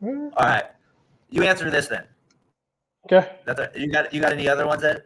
All 0.36 0.46
right. 0.46 0.64
You 1.30 1.42
answer 1.42 1.70
this 1.70 1.86
then. 1.88 2.04
Okay. 3.12 3.30
That's 3.46 3.60
a, 3.60 3.70
you 3.76 3.90
got 3.90 4.12
you 4.14 4.20
got 4.20 4.32
any 4.32 4.48
other 4.48 4.66
ones 4.66 4.84
Ed? 4.84 5.04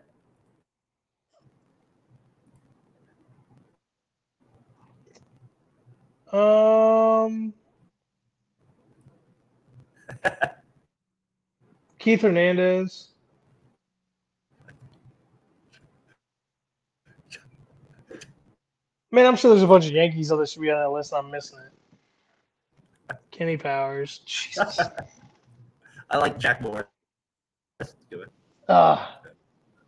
Um, 6.32 7.54
Keith 11.98 12.22
Hernandez. 12.22 13.08
Man, 19.12 19.26
I'm 19.26 19.36
sure 19.36 19.50
there's 19.50 19.64
a 19.64 19.68
bunch 19.68 19.86
of 19.86 19.92
Yankees 19.92 20.28
that 20.28 20.48
should 20.48 20.62
be 20.62 20.70
on 20.70 20.78
that 20.80 20.90
list. 20.90 21.14
I'm 21.14 21.30
missing 21.30 21.58
it. 21.60 21.72
Kenny 23.32 23.56
Powers. 23.56 24.18
Jesus. 24.26 24.90
I 26.10 26.18
like 26.18 26.38
Jack 26.38 26.62
Moore. 26.62 26.89
Ah, 28.68 29.20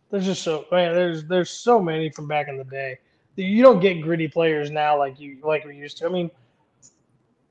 there's 0.09 0.25
just 0.25 0.43
so 0.43 0.65
man. 0.71 0.93
There's 0.93 1.23
there's 1.25 1.49
so 1.49 1.79
many 1.79 2.09
from 2.09 2.27
back 2.27 2.47
in 2.47 2.57
the 2.57 2.65
day. 2.65 2.99
You 3.35 3.63
don't 3.63 3.79
get 3.79 4.01
gritty 4.01 4.27
players 4.27 4.69
now 4.69 4.97
like 4.97 5.19
you 5.19 5.37
like 5.43 5.65
we 5.65 5.75
used 5.75 5.97
to. 5.99 6.05
I 6.05 6.09
mean, 6.09 6.29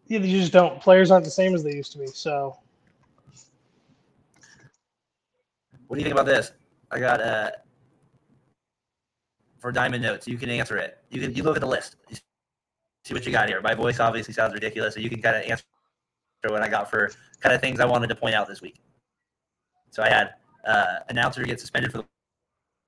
you 0.07 0.21
just 0.21 0.53
don't. 0.53 0.81
Players 0.81 1.11
aren't 1.11 1.25
the 1.25 1.31
same 1.31 1.55
as 1.55 1.65
they 1.65 1.75
used 1.75 1.93
to 1.93 1.99
be. 1.99 2.07
So 2.07 2.57
What 5.93 5.97
do 5.97 6.01
you 6.01 6.05
think 6.05 6.19
about 6.19 6.25
this? 6.25 6.53
I 6.91 6.99
got 6.99 7.21
uh 7.21 7.51
for 9.59 9.71
diamond 9.71 10.03
notes. 10.03 10.27
You 10.27 10.39
can 10.39 10.49
answer 10.49 10.79
it. 10.79 10.97
You 11.11 11.21
can 11.21 11.35
you 11.35 11.43
look 11.43 11.55
at 11.55 11.61
the 11.61 11.67
list. 11.67 11.97
See 13.05 13.13
what 13.13 13.27
you 13.27 13.31
got 13.31 13.47
here. 13.47 13.61
My 13.61 13.75
voice 13.75 14.01
obviously 14.01 14.33
sounds 14.33 14.55
ridiculous, 14.55 14.95
so 14.95 15.01
you 15.01 15.11
can 15.11 15.21
kind 15.21 15.37
of 15.37 15.43
answer 15.43 15.65
what 16.47 16.63
I 16.63 16.69
got 16.69 16.89
for 16.89 17.11
kind 17.41 17.55
of 17.55 17.61
things 17.61 17.79
I 17.79 17.85
wanted 17.85 18.07
to 18.07 18.15
point 18.15 18.35
out 18.35 18.49
this 18.49 18.63
week. 18.63 18.81
So 19.93 20.03
I 20.03 20.09
had 20.09 20.35
uh, 20.67 21.01
announcer 21.11 21.45
get 21.45 21.61
suspended 21.61 21.93
for 21.93 21.99
the 21.99 22.05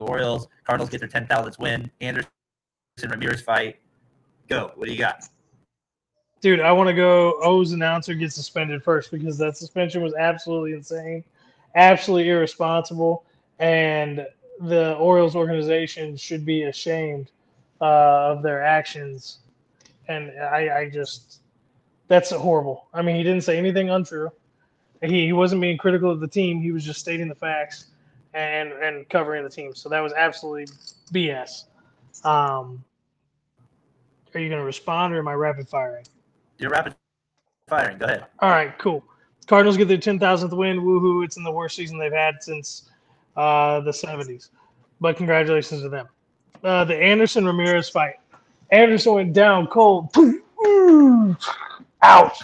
Orioles. 0.00 0.48
Cardinals 0.64 0.90
get 0.90 1.00
their 1.00 1.08
10,000th 1.08 1.58
win. 1.58 1.90
Anderson 2.00 2.30
Ramirez 3.08 3.42
fight. 3.42 3.78
Go. 4.48 4.72
What 4.74 4.86
do 4.86 4.92
you 4.92 4.98
got? 4.98 5.28
Dude, 6.40 6.60
I 6.60 6.72
want 6.72 6.88
to 6.88 6.94
go. 6.94 7.38
O's 7.42 7.72
announcer 7.72 8.14
gets 8.14 8.34
suspended 8.34 8.82
first 8.82 9.10
because 9.10 9.38
that 9.38 9.56
suspension 9.56 10.02
was 10.02 10.14
absolutely 10.14 10.72
insane, 10.72 11.24
absolutely 11.74 12.28
irresponsible, 12.28 13.24
and 13.58 14.26
the 14.60 14.94
Orioles 14.96 15.36
organization 15.36 16.16
should 16.16 16.44
be 16.44 16.64
ashamed 16.64 17.30
uh, 17.80 18.32
of 18.32 18.42
their 18.42 18.62
actions. 18.62 19.38
And 20.08 20.32
I, 20.38 20.80
I 20.80 20.90
just, 20.90 21.40
that's 22.08 22.30
horrible. 22.30 22.88
I 22.92 23.00
mean, 23.00 23.16
he 23.16 23.22
didn't 23.22 23.42
say 23.42 23.56
anything 23.56 23.88
untrue. 23.88 24.30
He, 25.04 25.26
he 25.26 25.32
wasn't 25.32 25.60
being 25.60 25.78
critical 25.78 26.10
of 26.10 26.20
the 26.20 26.28
team. 26.28 26.60
He 26.60 26.72
was 26.72 26.84
just 26.84 27.00
stating 27.00 27.28
the 27.28 27.34
facts 27.34 27.86
and 28.32 28.72
and 28.72 29.08
covering 29.08 29.44
the 29.44 29.50
team. 29.50 29.74
So 29.74 29.88
that 29.88 30.00
was 30.00 30.12
absolutely 30.12 30.66
BS. 31.12 31.64
Um, 32.24 32.82
are 34.34 34.40
you 34.40 34.48
going 34.48 34.60
to 34.60 34.64
respond 34.64 35.14
or 35.14 35.18
am 35.18 35.28
I 35.28 35.34
rapid 35.34 35.68
firing? 35.68 36.04
You're 36.58 36.70
rapid 36.70 36.94
firing. 37.68 37.98
Go 37.98 38.06
ahead. 38.06 38.26
All 38.40 38.50
right, 38.50 38.76
cool. 38.78 39.04
Cardinals 39.46 39.76
get 39.76 39.88
their 39.88 39.98
10,000th 39.98 40.56
win. 40.56 40.80
Woohoo. 40.80 41.24
It's 41.24 41.36
in 41.36 41.44
the 41.44 41.50
worst 41.52 41.76
season 41.76 41.98
they've 41.98 42.12
had 42.12 42.42
since 42.42 42.90
uh, 43.36 43.80
the 43.80 43.90
70s. 43.90 44.48
But 45.00 45.16
congratulations 45.16 45.82
to 45.82 45.88
them. 45.88 46.08
Uh, 46.62 46.84
the 46.84 46.96
Anderson 46.96 47.44
Ramirez 47.44 47.88
fight. 47.88 48.14
Anderson 48.70 49.14
went 49.14 49.32
down 49.34 49.66
cold. 49.66 50.14
Out. 52.02 52.42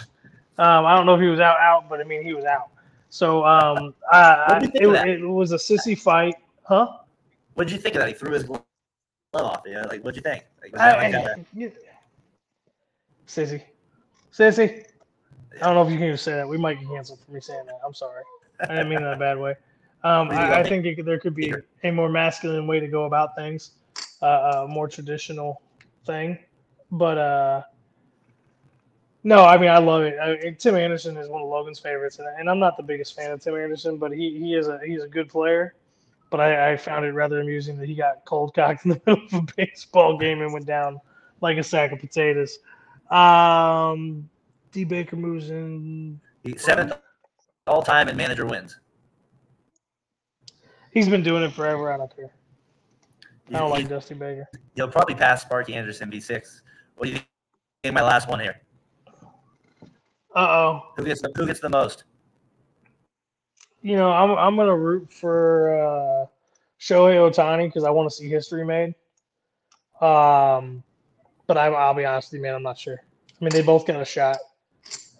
Um, 0.61 0.85
I 0.85 0.95
don't 0.95 1.07
know 1.07 1.15
if 1.15 1.21
he 1.21 1.27
was 1.27 1.39
out, 1.39 1.59
out, 1.59 1.89
but 1.89 1.99
I 1.99 2.03
mean, 2.03 2.23
he 2.23 2.35
was 2.35 2.45
out. 2.45 2.69
So 3.09 3.43
um, 3.43 3.95
uh, 4.11 4.59
think 4.59 4.75
it, 4.75 4.83
it 4.83 5.25
was 5.25 5.53
a 5.53 5.55
sissy 5.55 5.99
fight. 5.99 6.35
Huh? 6.63 6.99
What 7.55 7.67
did 7.67 7.73
you 7.73 7.79
think 7.79 7.95
of 7.95 8.01
that? 8.01 8.09
He 8.09 8.13
threw 8.13 8.31
his 8.31 8.43
glove 8.43 8.61
off. 9.33 9.63
Yeah, 9.65 9.85
like 9.85 10.03
what'd 10.03 10.15
you 10.15 10.21
think? 10.21 10.45
Like, 10.61 10.79
I, 10.79 11.09
like 11.09 11.15
I, 11.15 11.45
yeah. 11.55 11.69
Sissy. 13.27 13.63
Sissy. 14.31 14.85
I 15.55 15.65
don't 15.65 15.73
know 15.73 15.81
if 15.81 15.89
you 15.89 15.97
can 15.97 16.05
even 16.05 16.17
say 16.17 16.33
that. 16.33 16.47
We 16.47 16.57
might 16.57 16.79
get 16.79 16.89
canceled 16.89 17.19
for 17.25 17.31
me 17.31 17.41
saying 17.41 17.65
that. 17.65 17.79
I'm 17.83 17.95
sorry. 17.95 18.21
I 18.61 18.67
didn't 18.67 18.89
mean 18.89 18.99
it 18.99 19.07
in 19.07 19.13
a 19.13 19.17
bad 19.17 19.39
way. 19.39 19.55
Um, 20.03 20.27
What 20.27 20.35
do 20.35 20.41
you 20.41 20.47
I, 20.47 20.59
I 20.59 20.63
think? 20.63 20.85
think 20.85 20.99
it, 20.99 21.05
there 21.05 21.19
could 21.19 21.35
be 21.35 21.53
a 21.83 21.91
more 21.91 22.07
masculine 22.07 22.67
way 22.67 22.79
to 22.79 22.87
go 22.87 23.05
about 23.05 23.35
things, 23.35 23.71
uh, 24.21 24.65
a 24.65 24.67
more 24.67 24.87
traditional 24.87 25.61
thing. 26.05 26.37
But 26.91 27.17
uh, 27.17 27.63
no, 29.23 29.43
I 29.43 29.57
mean 29.57 29.69
I 29.69 29.77
love 29.77 30.03
it. 30.03 30.17
I, 30.19 30.51
Tim 30.57 30.75
Anderson 30.75 31.17
is 31.17 31.27
one 31.29 31.41
of 31.41 31.47
Logan's 31.47 31.79
favorites, 31.79 32.19
and, 32.19 32.27
and 32.39 32.49
I'm 32.49 32.59
not 32.59 32.77
the 32.77 32.83
biggest 32.83 33.15
fan 33.15 33.31
of 33.31 33.41
Tim 33.41 33.55
Anderson, 33.55 33.97
but 33.97 34.11
he, 34.11 34.37
he 34.39 34.55
is 34.55 34.67
a 34.67 34.79
he's 34.85 35.03
a 35.03 35.07
good 35.07 35.29
player. 35.29 35.75
But 36.29 36.39
I, 36.39 36.71
I 36.71 36.77
found 36.77 37.03
it 37.05 37.11
rather 37.11 37.41
amusing 37.41 37.77
that 37.79 37.89
he 37.89 37.95
got 37.95 38.23
cold 38.25 38.53
cocked 38.55 38.85
in 38.85 38.91
the 38.91 39.01
middle 39.05 39.25
of 39.25 39.33
a 39.33 39.53
baseball 39.57 40.17
game 40.17 40.41
and 40.41 40.53
went 40.53 40.65
down 40.65 40.99
like 41.41 41.57
a 41.57 41.63
sack 41.63 41.91
of 41.91 41.99
potatoes. 41.99 42.59
Um, 43.09 44.29
D 44.71 44.85
Baker 44.85 45.17
moves 45.17 45.49
in. 45.49 46.19
he- 46.43 46.57
seventh 46.57 46.93
all 47.67 47.83
time 47.83 48.07
in 48.07 48.15
manager 48.17 48.45
wins. 48.45 48.79
He's 50.91 51.07
been 51.09 51.23
doing 51.23 51.43
it 51.43 51.51
forever. 51.53 51.91
I 51.91 51.97
don't 51.97 52.13
care. 52.15 52.31
I 53.49 53.59
don't 53.59 53.67
He- 53.67 53.71
like 53.83 53.89
Dusty 53.89 54.13
Baker. 54.13 54.47
He'll 54.75 54.87
probably 54.87 55.15
pass 55.15 55.41
Sparky 55.41 55.73
Anderson 55.73 56.09
B6. 56.09 56.61
What 56.95 57.07
do 57.07 57.13
you 57.13 57.19
think? 57.83 57.93
My 57.93 58.01
last 58.01 58.29
one 58.29 58.39
here. 58.39 58.61
Uh 60.35 60.39
oh. 60.39 60.81
Who 60.97 61.05
gets 61.05 61.21
the 61.21 61.31
who 61.35 61.45
gets 61.45 61.59
the 61.59 61.69
most? 61.69 62.05
You 63.81 63.95
know, 63.95 64.11
I'm 64.11 64.31
I'm 64.31 64.55
gonna 64.55 64.77
root 64.77 65.11
for 65.11 65.73
uh, 65.73 66.25
Shohei 66.79 67.15
Ohtani 67.17 67.67
because 67.67 67.83
I 67.83 67.89
want 67.89 68.09
to 68.09 68.15
see 68.15 68.29
history 68.29 68.65
made. 68.65 68.95
Um, 69.99 70.83
but 71.47 71.57
I, 71.57 71.67
I'll 71.67 71.93
be 71.93 72.05
honest 72.05 72.31
with 72.31 72.39
you, 72.39 72.43
man. 72.43 72.55
I'm 72.55 72.63
not 72.63 72.77
sure. 72.77 72.99
I 72.99 73.43
mean, 73.43 73.51
they 73.51 73.61
both 73.61 73.85
got 73.85 74.01
a 74.01 74.05
shot. 74.05 74.37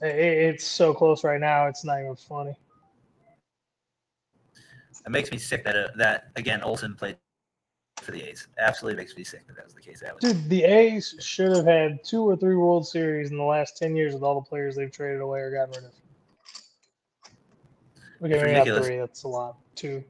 It, 0.02 0.16
it's 0.16 0.66
so 0.66 0.94
close 0.94 1.24
right 1.24 1.40
now. 1.40 1.68
It's 1.68 1.84
not 1.84 2.00
even 2.00 2.16
funny. 2.16 2.56
It 5.06 5.10
makes 5.10 5.32
me 5.32 5.38
sick 5.38 5.64
that 5.66 5.76
uh, 5.76 5.88
that 5.98 6.32
again 6.36 6.62
Olson 6.62 6.96
played 6.96 7.18
for 8.02 8.12
the 8.12 8.22
A's. 8.24 8.48
Absolutely 8.60 8.98
makes 8.98 9.16
me 9.16 9.24
sick 9.24 9.46
that 9.48 9.56
that 9.56 9.66
was 9.66 9.74
the 9.74 9.82
case. 9.82 10.02
That 10.02 10.16
was 10.16 10.34
Dude, 10.34 10.50
the 10.50 10.64
A's 10.64 11.16
should 11.20 11.56
have 11.56 11.66
had 11.66 12.04
two 12.04 12.24
or 12.24 12.36
three 12.36 12.56
World 12.56 12.88
Series 12.88 13.32
in 13.32 13.38
the 13.38 13.44
last 13.44 13.78
ten 13.78 13.96
years 13.96 14.14
with 14.14 14.24
all 14.24 14.36
the 14.36 14.48
players 14.48 14.76
they've 14.76 14.92
traded 14.92 15.22
away 15.22 15.40
or 15.40 15.52
gotten 15.52 15.74
rid 15.76 15.86
of. 15.86 15.94
Okay, 18.24 18.54
maybe 18.54 18.70
not 18.72 18.84
three. 18.84 18.98
That's 18.98 19.24
a 19.24 19.28
lot. 19.28 19.58
Two. 19.76 20.04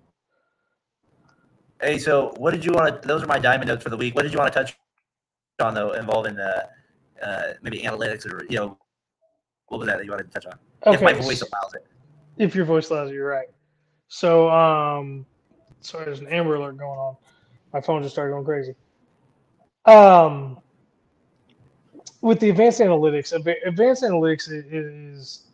Hey, 1.81 1.97
so 1.97 2.33
what 2.37 2.51
did 2.51 2.63
you 2.63 2.71
want 2.73 3.01
to? 3.01 3.07
Those 3.07 3.23
are 3.23 3.27
my 3.27 3.39
diamond 3.39 3.69
notes 3.69 3.83
for 3.83 3.89
the 3.89 3.97
week. 3.97 4.15
What 4.15 4.23
did 4.23 4.33
you 4.33 4.39
want 4.39 4.51
to 4.51 4.59
touch 4.59 4.77
on 5.61 5.73
though, 5.73 5.93
involving 5.93 6.37
uh, 6.37 6.67
uh, 7.23 7.53
maybe 7.61 7.79
analytics 7.81 8.31
or 8.31 8.45
you 8.49 8.57
know, 8.57 8.77
what 9.67 9.79
was 9.79 9.87
that 9.87 9.97
that 9.97 10.05
you 10.05 10.11
wanted 10.11 10.31
to 10.31 10.39
touch 10.39 10.45
on? 10.45 10.93
if 10.93 11.01
my 11.01 11.13
voice 11.13 11.41
allows 11.41 11.73
it. 11.75 11.85
if 12.37 12.55
your 12.55 12.65
voice 12.65 12.89
allows 12.89 13.09
you, 13.09 13.17
you're 13.17 13.27
right. 13.27 13.49
So, 14.07 14.49
um, 14.49 15.25
sorry, 15.79 16.05
there's 16.05 16.19
an 16.19 16.27
Amber 16.27 16.55
Alert 16.55 16.77
going 16.77 16.99
on. 16.99 17.15
My 17.73 17.81
phone 17.81 18.03
just 18.03 18.15
started 18.15 18.33
going 18.33 18.45
crazy. 18.45 18.75
Um, 19.85 20.59
with 22.21 22.39
the 22.39 22.49
advanced 22.49 22.79
analytics, 22.79 23.33
advanced 23.65 24.03
analytics 24.03 24.47
is 24.49 25.47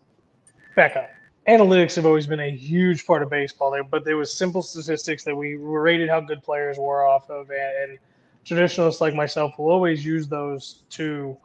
back 0.76 0.96
up. 0.96 1.10
analytics 1.48 1.96
have 1.96 2.06
always 2.06 2.28
been 2.28 2.42
a 2.42 2.52
huge 2.52 3.06
part 3.06 3.24
of 3.24 3.30
baseball 3.30 3.72
there, 3.72 3.84
but 3.84 4.04
there 4.04 4.18
was 4.18 4.34
simple 4.34 4.62
statistics 4.62 5.24
that 5.24 5.36
we 5.36 5.56
rated 5.56 6.10
how 6.10 6.20
good 6.20 6.44
players 6.44 6.78
were 6.78 7.08
off 7.08 7.30
of, 7.30 7.50
and, 7.52 7.92
and 7.92 8.00
traditionalists 8.44 9.02
like 9.02 9.14
myself 9.14 9.54
will 9.58 9.70
always 9.70 10.06
use 10.06 10.28
those 10.28 10.84
to 10.90 11.38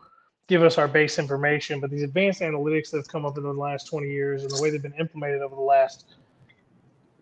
give 0.49 0.63
us 0.63 0.77
our 0.77 0.89
base 0.89 1.19
information. 1.19 1.81
But 1.81 1.91
these 1.91 2.03
advanced 2.03 2.41
analytics 2.41 2.91
that's 2.91 3.09
come 3.09 3.25
up 3.25 3.37
in 3.39 3.45
the 3.45 3.53
last 3.53 3.89
20 3.89 4.09
years 4.09 4.43
and 4.43 4.51
the 4.51 4.61
way 4.61 4.71
they've 4.71 4.83
been 4.83 4.95
implemented 4.95 5.41
over 5.41 5.55
the 5.55 5.63
last, 5.63 6.15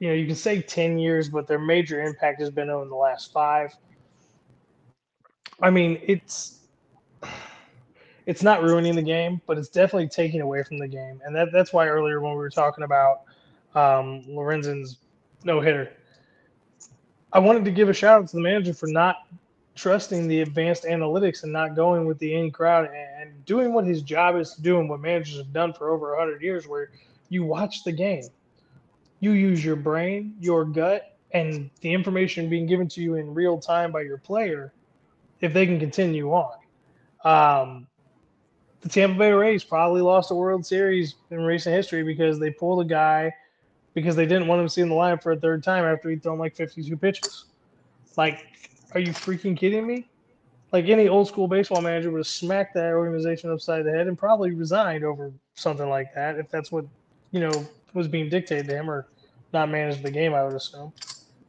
you 0.00 0.08
know, 0.08 0.14
you 0.14 0.26
can 0.26 0.34
say 0.34 0.60
10 0.60 0.98
years, 0.98 1.28
but 1.28 1.46
their 1.46 1.58
major 1.58 2.02
impact 2.02 2.40
has 2.40 2.50
been 2.50 2.70
over 2.70 2.86
the 2.86 2.96
last 2.96 3.32
five. 3.32 3.72
I 5.62 5.70
mean, 5.70 6.00
it's 6.02 6.56
it's 8.26 8.42
not 8.42 8.62
ruining 8.62 8.96
the 8.96 9.02
game, 9.02 9.40
but 9.46 9.58
it's 9.58 9.68
definitely 9.68 10.08
taking 10.08 10.40
away 10.40 10.62
from 10.62 10.78
the 10.78 10.88
game. 10.88 11.20
And 11.24 11.34
that, 11.36 11.48
that's 11.52 11.72
why 11.72 11.86
earlier 11.88 12.20
when 12.20 12.32
we 12.32 12.38
were 12.38 12.50
talking 12.50 12.84
about 12.84 13.22
um, 13.74 14.24
Lorenzen's 14.28 14.98
no 15.44 15.60
hitter, 15.60 15.90
I 17.32 17.38
wanted 17.38 17.64
to 17.66 17.70
give 17.70 17.88
a 17.88 17.92
shout 17.92 18.22
out 18.22 18.28
to 18.28 18.36
the 18.36 18.42
manager 18.42 18.72
for 18.72 18.86
not 18.86 19.26
trusting 19.74 20.28
the 20.28 20.40
advanced 20.40 20.84
analytics 20.84 21.42
and 21.42 21.52
not 21.52 21.74
going 21.74 22.06
with 22.06 22.18
the 22.18 22.34
in 22.34 22.50
crowd 22.50 22.88
and 22.92 23.44
doing 23.44 23.72
what 23.72 23.86
his 23.86 24.02
job 24.02 24.36
is 24.36 24.54
to 24.54 24.62
do 24.62 24.80
and 24.80 24.88
what 24.88 25.00
managers 25.00 25.38
have 25.38 25.52
done 25.52 25.72
for 25.72 25.90
over 25.90 26.10
100 26.16 26.42
years, 26.42 26.66
where 26.66 26.90
you 27.28 27.44
watch 27.44 27.84
the 27.84 27.92
game, 27.92 28.24
you 29.20 29.32
use 29.32 29.64
your 29.64 29.76
brain, 29.76 30.34
your 30.40 30.64
gut, 30.64 31.16
and 31.32 31.70
the 31.80 31.92
information 31.92 32.50
being 32.50 32.66
given 32.66 32.88
to 32.88 33.00
you 33.00 33.14
in 33.14 33.32
real 33.32 33.58
time 33.58 33.92
by 33.92 34.00
your 34.00 34.18
player 34.18 34.72
if 35.40 35.52
they 35.52 35.66
can 35.66 35.78
continue 35.78 36.32
on. 36.32 36.56
Um, 37.24 37.86
the 38.80 38.88
Tampa 38.88 39.18
Bay 39.18 39.32
Rays 39.32 39.62
probably 39.62 40.00
lost 40.00 40.30
a 40.30 40.34
World 40.34 40.64
Series 40.64 41.16
in 41.30 41.42
recent 41.42 41.74
history 41.74 42.02
because 42.02 42.38
they 42.38 42.50
pulled 42.50 42.84
a 42.84 42.88
guy 42.88 43.32
because 43.94 44.16
they 44.16 44.26
didn't 44.26 44.46
want 44.46 44.60
him 44.60 44.66
to 44.66 44.72
see 44.72 44.80
in 44.80 44.88
the 44.88 44.94
line 44.94 45.18
for 45.18 45.32
a 45.32 45.36
third 45.36 45.62
time 45.62 45.84
after 45.84 46.08
he'd 46.10 46.22
thrown 46.22 46.38
like 46.38 46.56
52 46.56 46.96
pitches. 46.96 47.46
Like, 48.16 48.46
are 48.94 49.00
you 49.00 49.12
freaking 49.12 49.56
kidding 49.56 49.86
me? 49.86 50.08
Like 50.72 50.86
any 50.86 51.08
old 51.08 51.26
school 51.28 51.48
baseball 51.48 51.82
manager 51.82 52.10
would 52.10 52.18
have 52.18 52.26
smacked 52.26 52.74
that 52.74 52.92
organization 52.92 53.50
upside 53.50 53.84
the 53.84 53.90
head 53.90 54.06
and 54.06 54.16
probably 54.16 54.52
resigned 54.52 55.04
over 55.04 55.32
something 55.54 55.88
like 55.88 56.14
that 56.14 56.38
if 56.38 56.48
that's 56.48 56.70
what 56.70 56.84
you 57.32 57.40
know 57.40 57.66
was 57.94 58.08
being 58.08 58.28
dictated 58.28 58.66
to 58.68 58.74
him 58.74 58.90
or 58.90 59.08
not 59.52 59.70
managed 59.70 60.02
the 60.02 60.10
game. 60.10 60.34
I 60.34 60.44
would 60.44 60.54
assume, 60.54 60.92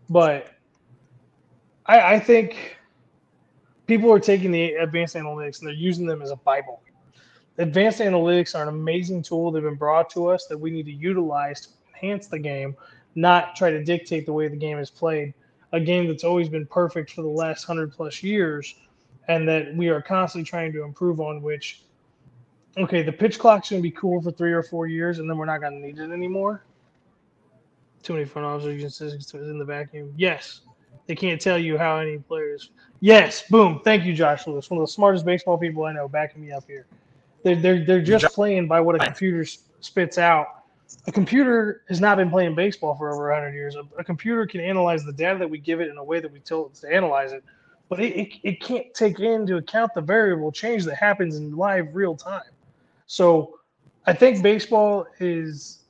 but 0.10 0.48
I, 1.86 2.16
I 2.16 2.20
think 2.20 2.78
people 3.88 4.12
are 4.12 4.20
taking 4.20 4.52
the 4.52 4.74
advanced 4.76 5.16
analytics 5.16 5.60
and 5.60 5.68
they're 5.68 5.76
using 5.76 6.06
them 6.06 6.22
as 6.22 6.32
a 6.32 6.36
bible 6.38 6.82
advanced 7.58 8.00
analytics 8.00 8.56
are 8.56 8.64
an 8.64 8.70
amazing 8.70 9.22
tool 9.22 9.52
that 9.52 9.64
have 9.64 9.70
been 9.70 9.78
brought 9.78 10.10
to 10.12 10.28
us 10.28 10.48
that 10.48 10.58
we 10.58 10.72
need 10.72 10.86
to 10.86 10.92
utilize 10.92 11.62
to 11.62 11.70
enhance 11.94 12.28
the 12.28 12.40
game, 12.40 12.76
not 13.16 13.56
try 13.56 13.70
to 13.70 13.84
dictate 13.84 14.26
the 14.26 14.34
way 14.34 14.48
the 14.48 14.56
game 14.56 14.80
is 14.80 14.90
played. 14.90 15.34
A 15.74 15.80
game 15.80 16.08
that's 16.08 16.24
always 16.24 16.50
been 16.50 16.66
perfect 16.66 17.12
for 17.12 17.22
the 17.22 17.30
last 17.30 17.64
hundred 17.64 17.94
plus 17.94 18.24
years, 18.24 18.76
and 19.28 19.48
that 19.48 19.74
we 19.76 19.90
are 19.90 20.02
constantly 20.02 20.46
trying 20.46 20.74
to 20.74 20.84
improve 20.84 21.22
on. 21.22 21.42
Which, 21.42 21.84
okay, 22.78 23.04
the 23.04 23.12
pitch 23.12 23.40
clock's 23.40 23.70
going 23.70 23.82
to 23.82 23.84
be 23.84 23.92
cool 23.92 24.22
for 24.22 24.32
three 24.32 24.54
or 24.54 24.64
four 24.64 24.88
years, 24.88 25.20
and 25.20 25.30
then 25.30 25.38
we're 25.38 25.46
not 25.46 25.62
going 25.62 25.74
to 25.74 25.86
need 25.86 26.00
it 26.00 26.12
anymore. 26.12 26.64
Too 28.04 28.14
many 28.14 28.26
front 28.26 28.48
officers 28.48 29.02
in 29.34 29.60
the 29.60 29.66
vacuum. 29.66 30.14
Yes, 30.18 30.62
they 31.08 31.16
can't 31.16 31.40
tell 31.40 31.58
you 31.58 31.78
how 31.78 31.98
any 31.98 32.18
players. 32.18 32.72
Yes, 33.00 33.44
boom. 33.50 33.82
Thank 33.84 34.06
you, 34.06 34.14
Josh 34.14 34.48
Lewis, 34.48 34.70
one 34.70 34.80
of 34.80 34.88
the 34.88 34.92
smartest 34.92 35.26
baseball 35.26 35.58
people 35.58 35.86
I 35.86 35.94
know, 35.94 36.08
backing 36.08 36.42
me 36.42 36.52
up 36.52 36.66
here. 36.68 36.86
They're 37.44 37.56
they're, 37.56 37.86
they're 37.86 38.02
just 38.02 38.34
playing 38.34 38.68
by 38.68 38.80
what 38.82 38.96
a 38.96 39.00
computer 39.00 39.46
spits 39.80 40.18
out. 40.18 40.48
A 41.08 41.12
computer 41.12 41.84
has 41.90 42.02
not 42.02 42.18
been 42.18 42.30
playing 42.30 42.54
baseball 42.54 42.96
for 42.96 43.12
over 43.14 43.30
100 43.30 43.54
years. 43.54 43.76
A, 43.76 43.84
a 43.98 44.04
computer 44.04 44.46
can 44.46 44.62
analyze 44.62 45.04
the 45.04 45.14
data 45.14 45.40
that 45.40 45.50
we 45.50 45.58
give 45.58 45.80
it 45.80 45.90
in 45.90 45.98
a 45.98 46.04
way 46.04 46.20
that 46.20 46.32
we 46.32 46.40
tell 46.40 46.68
it 46.68 46.76
to 46.76 46.94
analyze 46.94 47.32
it, 47.32 47.44
but 47.88 48.00
it, 48.00 48.16
it, 48.16 48.34
it 48.44 48.62
can't 48.62 48.94
take 48.94 49.20
into 49.20 49.58
account 49.58 49.94
the 49.96 50.02
variable 50.02 50.52
change 50.52 50.84
that 50.86 50.96
happens 50.96 51.38
in 51.38 51.56
live 51.56 51.88
real 51.96 52.16
time. 52.16 52.42
So 53.12 53.60
I 54.06 54.14
think 54.14 54.42
baseball 54.42 55.06
is 55.20 55.84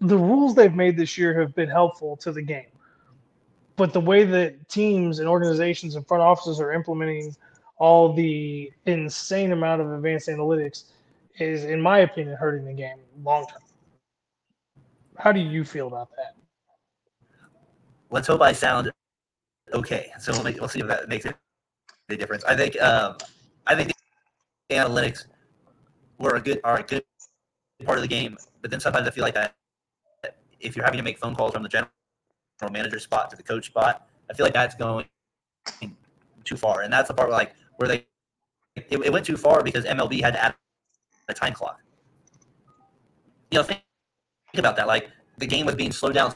the 0.00 0.16
rules 0.16 0.54
they've 0.54 0.74
made 0.74 0.96
this 0.96 1.18
year 1.18 1.38
have 1.40 1.54
been 1.54 1.68
helpful 1.68 2.16
to 2.18 2.32
the 2.32 2.42
game. 2.42 2.72
But 3.76 3.92
the 3.92 4.00
way 4.00 4.24
that 4.24 4.68
teams 4.68 5.18
and 5.18 5.28
organizations 5.28 5.96
and 5.96 6.06
front 6.06 6.22
offices 6.22 6.60
are 6.60 6.72
implementing– 6.72 7.34
all 7.78 8.12
the 8.12 8.72
insane 8.86 9.52
amount 9.52 9.80
of 9.80 9.92
advanced 9.92 10.28
analytics 10.28 10.84
is, 11.38 11.64
in 11.64 11.80
my 11.80 12.00
opinion, 12.00 12.36
hurting 12.36 12.66
the 12.66 12.72
game 12.72 12.98
long 13.22 13.46
term. 13.46 13.62
How 15.16 15.32
do 15.32 15.40
you 15.40 15.64
feel 15.64 15.86
about 15.86 16.10
that? 16.16 16.36
Let's 18.10 18.26
hope 18.26 18.40
I 18.40 18.52
sound 18.52 18.90
okay. 19.72 20.10
So 20.18 20.32
we'll, 20.32 20.44
make, 20.44 20.58
we'll 20.60 20.68
see 20.68 20.80
if 20.80 20.88
that 20.88 21.08
makes 21.08 21.26
a 21.26 22.16
difference. 22.16 22.44
I 22.44 22.56
think 22.56 22.80
um, 22.80 23.16
I 23.66 23.74
think 23.74 23.92
analytics 24.70 25.26
were 26.18 26.36
a 26.36 26.40
good 26.40 26.60
are 26.64 26.80
a 26.80 26.82
good 26.82 27.04
part 27.84 27.98
of 27.98 28.02
the 28.02 28.08
game, 28.08 28.36
but 28.60 28.70
then 28.70 28.80
sometimes 28.80 29.06
I 29.06 29.10
feel 29.10 29.24
like 29.24 29.34
that 29.34 29.54
if 30.60 30.74
you're 30.74 30.84
having 30.84 30.98
to 30.98 31.04
make 31.04 31.18
phone 31.18 31.34
calls 31.34 31.52
from 31.52 31.62
the 31.62 31.68
general 31.68 31.90
manager 32.72 32.98
spot 32.98 33.30
to 33.30 33.36
the 33.36 33.42
coach 33.42 33.66
spot, 33.66 34.08
I 34.30 34.34
feel 34.34 34.44
like 34.44 34.54
that's 34.54 34.74
going 34.74 35.06
too 36.44 36.56
far, 36.56 36.82
and 36.82 36.92
that's 36.92 37.08
the 37.08 37.14
part 37.14 37.28
where 37.28 37.38
like 37.38 37.54
where 37.76 37.88
they 37.88 38.06
it, 38.76 38.86
it 38.90 39.12
went 39.12 39.26
too 39.26 39.36
far 39.36 39.62
because 39.62 39.84
MLB 39.84 40.20
had 40.20 40.34
to 40.34 40.44
add 40.44 40.54
a 41.28 41.34
time 41.34 41.52
clock. 41.52 41.80
You 43.50 43.58
know, 43.58 43.62
think, 43.62 43.82
think 44.52 44.60
about 44.60 44.76
that. 44.76 44.86
Like 44.86 45.10
the 45.38 45.46
game 45.46 45.66
was 45.66 45.74
being 45.74 45.92
slowed 45.92 46.14
down 46.14 46.34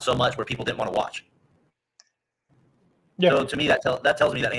so 0.00 0.14
much 0.14 0.36
where 0.36 0.44
people 0.44 0.64
didn't 0.64 0.78
want 0.78 0.92
to 0.92 0.96
watch. 0.96 1.24
Yeah. 3.18 3.30
So 3.30 3.44
to 3.44 3.56
me, 3.56 3.66
that 3.68 3.82
tell, 3.82 4.00
that 4.00 4.16
tells 4.16 4.34
me 4.34 4.42
that 4.42 4.52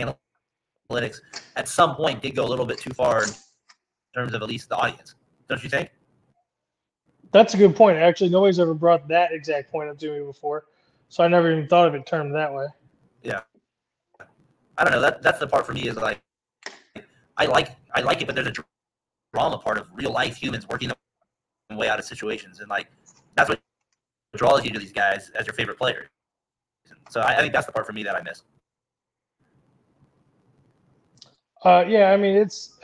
analytics 0.91 1.21
at 1.55 1.67
some 1.67 1.95
point 1.95 2.21
did 2.21 2.35
go 2.35 2.45
a 2.45 2.47
little 2.49 2.65
bit 2.65 2.79
too 2.79 2.91
far 2.91 3.25
in 4.13 4.21
terms 4.21 4.33
of 4.33 4.41
at 4.41 4.47
least 4.47 4.69
the 4.69 4.75
audience. 4.75 5.15
Don't 5.47 5.63
you 5.63 5.69
think? 5.69 5.89
That's 7.31 7.53
a 7.53 7.57
good 7.57 7.75
point. 7.75 7.97
Actually, 7.97 8.29
nobody's 8.29 8.59
ever 8.59 8.73
brought 8.73 9.07
that 9.07 9.31
exact 9.31 9.71
point 9.71 9.89
up 9.89 9.99
to 9.99 10.11
me 10.11 10.25
before, 10.25 10.65
so 11.09 11.23
I 11.23 11.27
never 11.27 11.51
even 11.51 11.67
thought 11.67 11.87
of 11.87 11.95
it 11.95 12.05
termed 12.05 12.33
that 12.35 12.53
way. 12.53 12.65
Yeah. 13.21 13.41
I 14.77 14.83
don't 14.83 14.93
know. 14.93 15.01
That 15.01 15.21
that's 15.21 15.39
the 15.39 15.47
part 15.47 15.65
for 15.65 15.73
me 15.73 15.87
is 15.87 15.95
like 15.97 16.19
I 17.37 17.45
like 17.45 17.75
I 17.93 18.01
like 18.01 18.21
it, 18.21 18.25
but 18.25 18.35
there's 18.35 18.47
a 18.47 18.53
drama 19.33 19.57
part 19.57 19.77
of 19.77 19.87
real 19.93 20.11
life 20.11 20.37
humans 20.37 20.67
working 20.67 20.89
their 20.89 21.77
way 21.77 21.89
out 21.89 21.99
of 21.99 22.05
situations, 22.05 22.61
and 22.61 22.69
like 22.69 22.87
that's 23.35 23.49
what 23.49 23.59
draws 24.35 24.63
you 24.65 24.71
to 24.71 24.79
these 24.79 24.93
guys 24.93 25.31
as 25.35 25.45
your 25.45 25.53
favorite 25.53 25.77
player. 25.77 26.07
So 27.09 27.21
I, 27.21 27.37
I 27.37 27.41
think 27.41 27.53
that's 27.53 27.65
the 27.65 27.71
part 27.71 27.85
for 27.85 27.93
me 27.93 28.03
that 28.03 28.15
I 28.15 28.21
miss. 28.21 28.43
Uh, 31.63 31.83
yeah, 31.87 32.11
I 32.11 32.17
mean 32.17 32.37
it's 32.37 32.79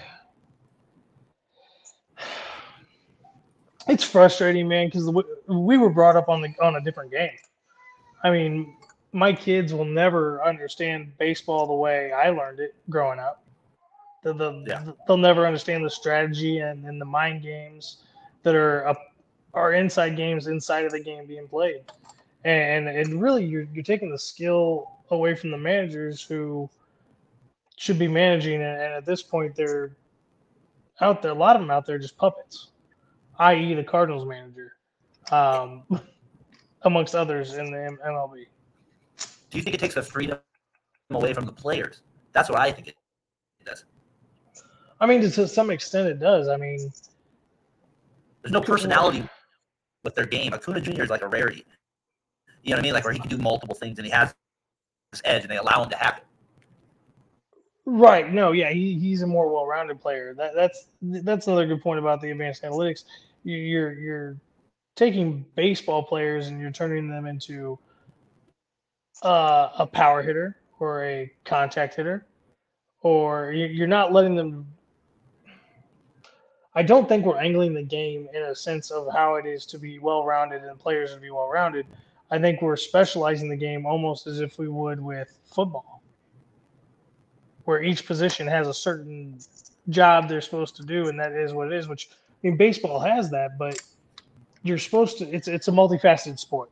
it's 3.87 4.03
frustrating, 4.03 4.67
man, 4.67 4.87
because 4.87 5.09
we 5.47 5.77
were 5.77 5.89
brought 5.89 6.15
up 6.15 6.29
on 6.29 6.41
the 6.41 6.53
on 6.61 6.75
a 6.75 6.81
different 6.81 7.11
game. 7.11 7.37
I 8.23 8.31
mean, 8.31 8.75
my 9.11 9.31
kids 9.31 9.73
will 9.73 9.85
never 9.85 10.43
understand 10.43 11.17
baseball 11.17 11.67
the 11.67 11.73
way 11.73 12.11
I 12.11 12.29
learned 12.29 12.59
it 12.59 12.75
growing 12.89 13.19
up. 13.19 13.43
The, 14.23 14.33
the, 14.33 14.63
yeah. 14.67 14.91
They'll 15.07 15.17
never 15.17 15.45
understand 15.45 15.85
the 15.85 15.89
strategy 15.89 16.57
and, 16.57 16.83
and 16.85 16.99
the 16.99 17.05
mind 17.05 17.43
games 17.43 17.97
that 18.41 18.55
are 18.55 18.87
up, 18.87 18.99
are 19.53 19.73
inside 19.73 20.17
games 20.17 20.47
inside 20.47 20.83
of 20.83 20.91
the 20.91 20.99
game 20.99 21.27
being 21.27 21.47
played. 21.47 21.83
And 22.43 22.87
and 22.87 23.21
really, 23.21 23.45
you're 23.45 23.67
you're 23.73 23.83
taking 23.83 24.11
the 24.11 24.19
skill 24.19 24.91
away 25.11 25.35
from 25.35 25.51
the 25.51 25.57
managers 25.57 26.21
who 26.21 26.69
should 27.77 27.99
be 27.99 28.07
managing 28.07 28.61
it. 28.61 28.81
And 28.81 28.93
at 28.93 29.05
this 29.05 29.21
point, 29.21 29.55
they're 29.55 29.91
out 31.01 31.21
there. 31.21 31.31
A 31.31 31.35
lot 31.35 31.55
of 31.55 31.61
them 31.61 31.71
out 31.71 31.85
there 31.85 31.97
just 31.97 32.17
puppets, 32.17 32.69
i.e., 33.39 33.73
the 33.73 33.83
Cardinals 33.83 34.25
manager, 34.25 34.73
um, 35.31 35.83
amongst 36.83 37.15
others 37.15 37.55
in 37.55 37.71
the 37.71 37.97
MLB. 38.05 38.45
Do 39.49 39.57
you 39.57 39.63
think 39.63 39.75
it 39.75 39.79
takes 39.79 39.95
the 39.95 40.01
freedom 40.01 40.39
away 41.11 41.33
from 41.33 41.45
the 41.45 41.51
players? 41.51 42.01
That's 42.33 42.49
what 42.49 42.59
I 42.59 42.71
think 42.71 42.89
it 42.89 42.95
does. 43.65 43.85
I 44.99 45.05
mean, 45.05 45.21
to 45.21 45.47
some 45.47 45.69
extent, 45.71 46.07
it 46.07 46.19
does. 46.19 46.47
I 46.47 46.57
mean, 46.57 46.91
there's 48.41 48.51
no 48.51 48.61
personality 48.61 49.27
with 50.03 50.15
their 50.15 50.25
game. 50.25 50.53
Acuna 50.53 50.79
Jr. 50.79 51.03
is 51.03 51.09
like 51.09 51.21
a 51.21 51.27
rarity. 51.27 51.65
You 52.63 52.71
know 52.71 52.77
what 52.77 52.79
I 52.79 52.83
mean? 52.83 52.93
Like 52.93 53.03
where 53.03 53.13
he 53.13 53.19
can 53.19 53.29
do 53.29 53.37
multiple 53.37 53.75
things 53.75 53.97
and 53.97 54.05
he 54.05 54.11
has 54.11 54.33
this 55.11 55.21
edge, 55.25 55.43
and 55.43 55.51
they 55.51 55.57
allow 55.57 55.83
him 55.83 55.89
to 55.89 55.97
have 55.97 56.17
it. 56.17 56.23
Right. 57.85 58.31
No. 58.31 58.51
Yeah. 58.51 58.71
He, 58.71 58.97
he's 58.97 59.21
a 59.21 59.27
more 59.27 59.51
well-rounded 59.51 60.01
player. 60.01 60.33
That, 60.35 60.55
that's 60.55 60.87
that's 61.01 61.47
another 61.47 61.67
good 61.67 61.81
point 61.81 61.99
about 61.99 62.21
the 62.21 62.31
advanced 62.31 62.63
analytics. 62.63 63.03
You're 63.45 63.93
you're 63.93 64.37
taking 64.95 65.45
baseball 65.55 66.01
players 66.03 66.47
and 66.47 66.59
you're 66.59 66.71
turning 66.71 67.07
them 67.07 67.27
into 67.27 67.77
uh, 69.23 69.69
a 69.77 69.85
power 69.85 70.21
hitter 70.23 70.57
or 70.79 71.05
a 71.05 71.31
contact 71.45 71.95
hitter, 71.95 72.25
or 73.01 73.51
you're 73.51 73.87
not 73.87 74.11
letting 74.11 74.35
them. 74.35 74.67
I 76.73 76.83
don't 76.83 77.07
think 77.07 77.25
we're 77.25 77.37
angling 77.37 77.73
the 77.73 77.83
game 77.83 78.27
in 78.33 78.43
a 78.43 78.55
sense 78.55 78.91
of 78.91 79.07
how 79.13 79.35
it 79.35 79.45
is 79.45 79.65
to 79.67 79.77
be 79.77 79.99
well 79.99 80.25
rounded 80.25 80.63
and 80.63 80.77
players 80.77 81.13
to 81.13 81.19
be 81.19 81.29
well 81.29 81.47
rounded. 81.47 81.85
I 82.31 82.39
think 82.39 82.61
we're 82.61 82.75
specializing 82.75 83.47
the 83.47 83.55
game 83.55 83.85
almost 83.85 84.25
as 84.27 84.41
if 84.41 84.57
we 84.57 84.67
would 84.67 84.99
with 84.99 85.37
football, 85.45 86.01
where 87.65 87.83
each 87.83 88.07
position 88.07 88.47
has 88.47 88.67
a 88.67 88.73
certain 88.73 89.37
job 89.89 90.27
they're 90.27 90.41
supposed 90.41 90.75
to 90.77 90.83
do, 90.83 91.07
and 91.09 91.19
that 91.19 91.31
is 91.31 91.53
what 91.53 91.71
it 91.71 91.77
is. 91.77 91.87
Which 91.87 92.09
mean, 92.45 92.57
baseball 92.57 92.99
has 92.99 93.29
that, 93.31 93.57
but 93.57 93.79
you're 94.63 94.77
supposed 94.77 95.17
to. 95.19 95.29
It's 95.29 95.47
it's 95.47 95.67
a 95.67 95.71
multifaceted 95.71 96.39
sport. 96.39 96.69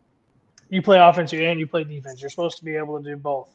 You 0.69 0.81
play 0.81 0.99
offense 0.99 1.33
and 1.33 1.59
you 1.59 1.67
play 1.67 1.83
defense. 1.83 2.21
You're 2.21 2.29
supposed 2.29 2.57
to 2.57 2.65
be 2.65 2.75
able 2.75 2.97
to 2.97 3.03
do 3.03 3.15
both, 3.15 3.49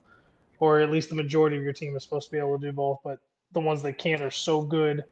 or 0.60 0.80
at 0.80 0.90
least 0.90 1.08
the 1.08 1.16
majority 1.16 1.56
of 1.56 1.62
your 1.62 1.72
team 1.72 1.96
is 1.96 2.02
supposed 2.02 2.26
to 2.26 2.32
be 2.32 2.38
able 2.38 2.58
to 2.58 2.66
do 2.66 2.72
both. 2.72 3.00
But 3.02 3.18
the 3.52 3.60
ones 3.60 3.82
that 3.82 3.98
can't 3.98 4.22
are 4.22 4.30
so 4.30 4.62
good 4.62 5.04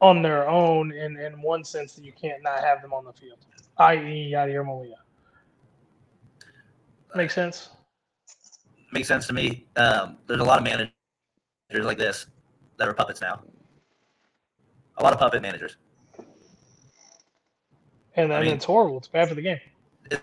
on 0.00 0.22
their 0.22 0.48
own 0.48 0.92
in, 0.92 1.16
in 1.18 1.40
one 1.42 1.62
sense 1.62 1.92
that 1.94 2.04
you 2.04 2.12
can't 2.12 2.42
not 2.42 2.64
have 2.64 2.80
them 2.82 2.92
on 2.92 3.04
the 3.04 3.12
field, 3.12 3.38
i.e., 3.78 4.32
Yadier 4.32 4.64
Molina. 4.64 4.96
Makes 7.14 7.34
sense? 7.34 7.70
Makes 8.92 9.08
sense 9.08 9.26
to 9.26 9.32
me. 9.32 9.66
Um, 9.76 10.16
there's 10.26 10.40
a 10.40 10.44
lot 10.44 10.58
of 10.58 10.64
managers 10.64 10.90
like 11.72 11.98
this 11.98 12.26
that 12.78 12.88
are 12.88 12.94
puppets 12.94 13.20
now. 13.20 13.40
A 15.00 15.02
lot 15.02 15.14
of 15.14 15.18
puppet 15.18 15.40
managers. 15.40 15.76
And, 18.16 18.32
I 18.34 18.42
mean, 18.42 18.52
it's 18.52 18.66
horrible. 18.66 18.98
It's 18.98 19.08
bad 19.08 19.28
for 19.28 19.34
the 19.34 19.40
game. 19.40 19.58
Is 20.10 20.18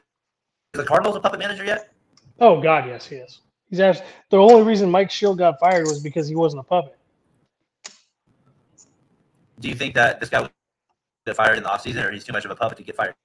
the 0.73 0.83
Cardinals 0.83 1.15
a 1.15 1.19
puppet 1.19 1.39
manager 1.39 1.65
yet? 1.65 1.91
Oh 2.39 2.61
God, 2.61 2.85
yes, 2.85 3.07
he 3.07 3.15
is. 3.15 3.41
He's 3.71 3.79
actually 3.79 4.05
the 4.29 4.37
only 4.37 4.61
reason 4.61 4.91
Mike 4.91 5.09
Shildt 5.09 5.39
got 5.39 5.59
fired 5.59 5.87
was 5.87 5.99
because 5.99 6.27
he 6.27 6.35
wasn't 6.35 6.59
a 6.59 6.63
puppet. 6.63 6.95
Do 9.59 9.67
you 9.67 9.73
think 9.73 9.95
that 9.95 10.19
this 10.19 10.29
guy 10.29 10.41
would 10.41 10.51
get 11.25 11.35
fired 11.35 11.57
in 11.57 11.63
the 11.63 11.69
offseason 11.69 12.05
or 12.05 12.11
he's 12.11 12.23
too 12.23 12.33
much 12.33 12.45
of 12.45 12.51
a 12.51 12.55
puppet 12.55 12.77
to 12.77 12.83
get 12.83 12.95
fired? 12.95 13.15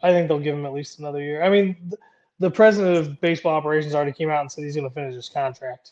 I 0.00 0.12
think 0.12 0.28
they'll 0.28 0.38
give 0.38 0.56
him 0.56 0.64
at 0.64 0.72
least 0.72 1.00
another 1.00 1.20
year. 1.20 1.42
I 1.42 1.50
mean, 1.50 1.74
th- 1.74 2.00
the 2.38 2.50
president 2.50 2.96
of 2.96 3.20
baseball 3.20 3.56
operations 3.56 3.96
already 3.96 4.12
came 4.12 4.30
out 4.30 4.42
and 4.42 4.52
said 4.52 4.62
he's 4.62 4.76
going 4.76 4.88
to 4.88 4.94
finish 4.94 5.16
his 5.16 5.28
contract. 5.28 5.90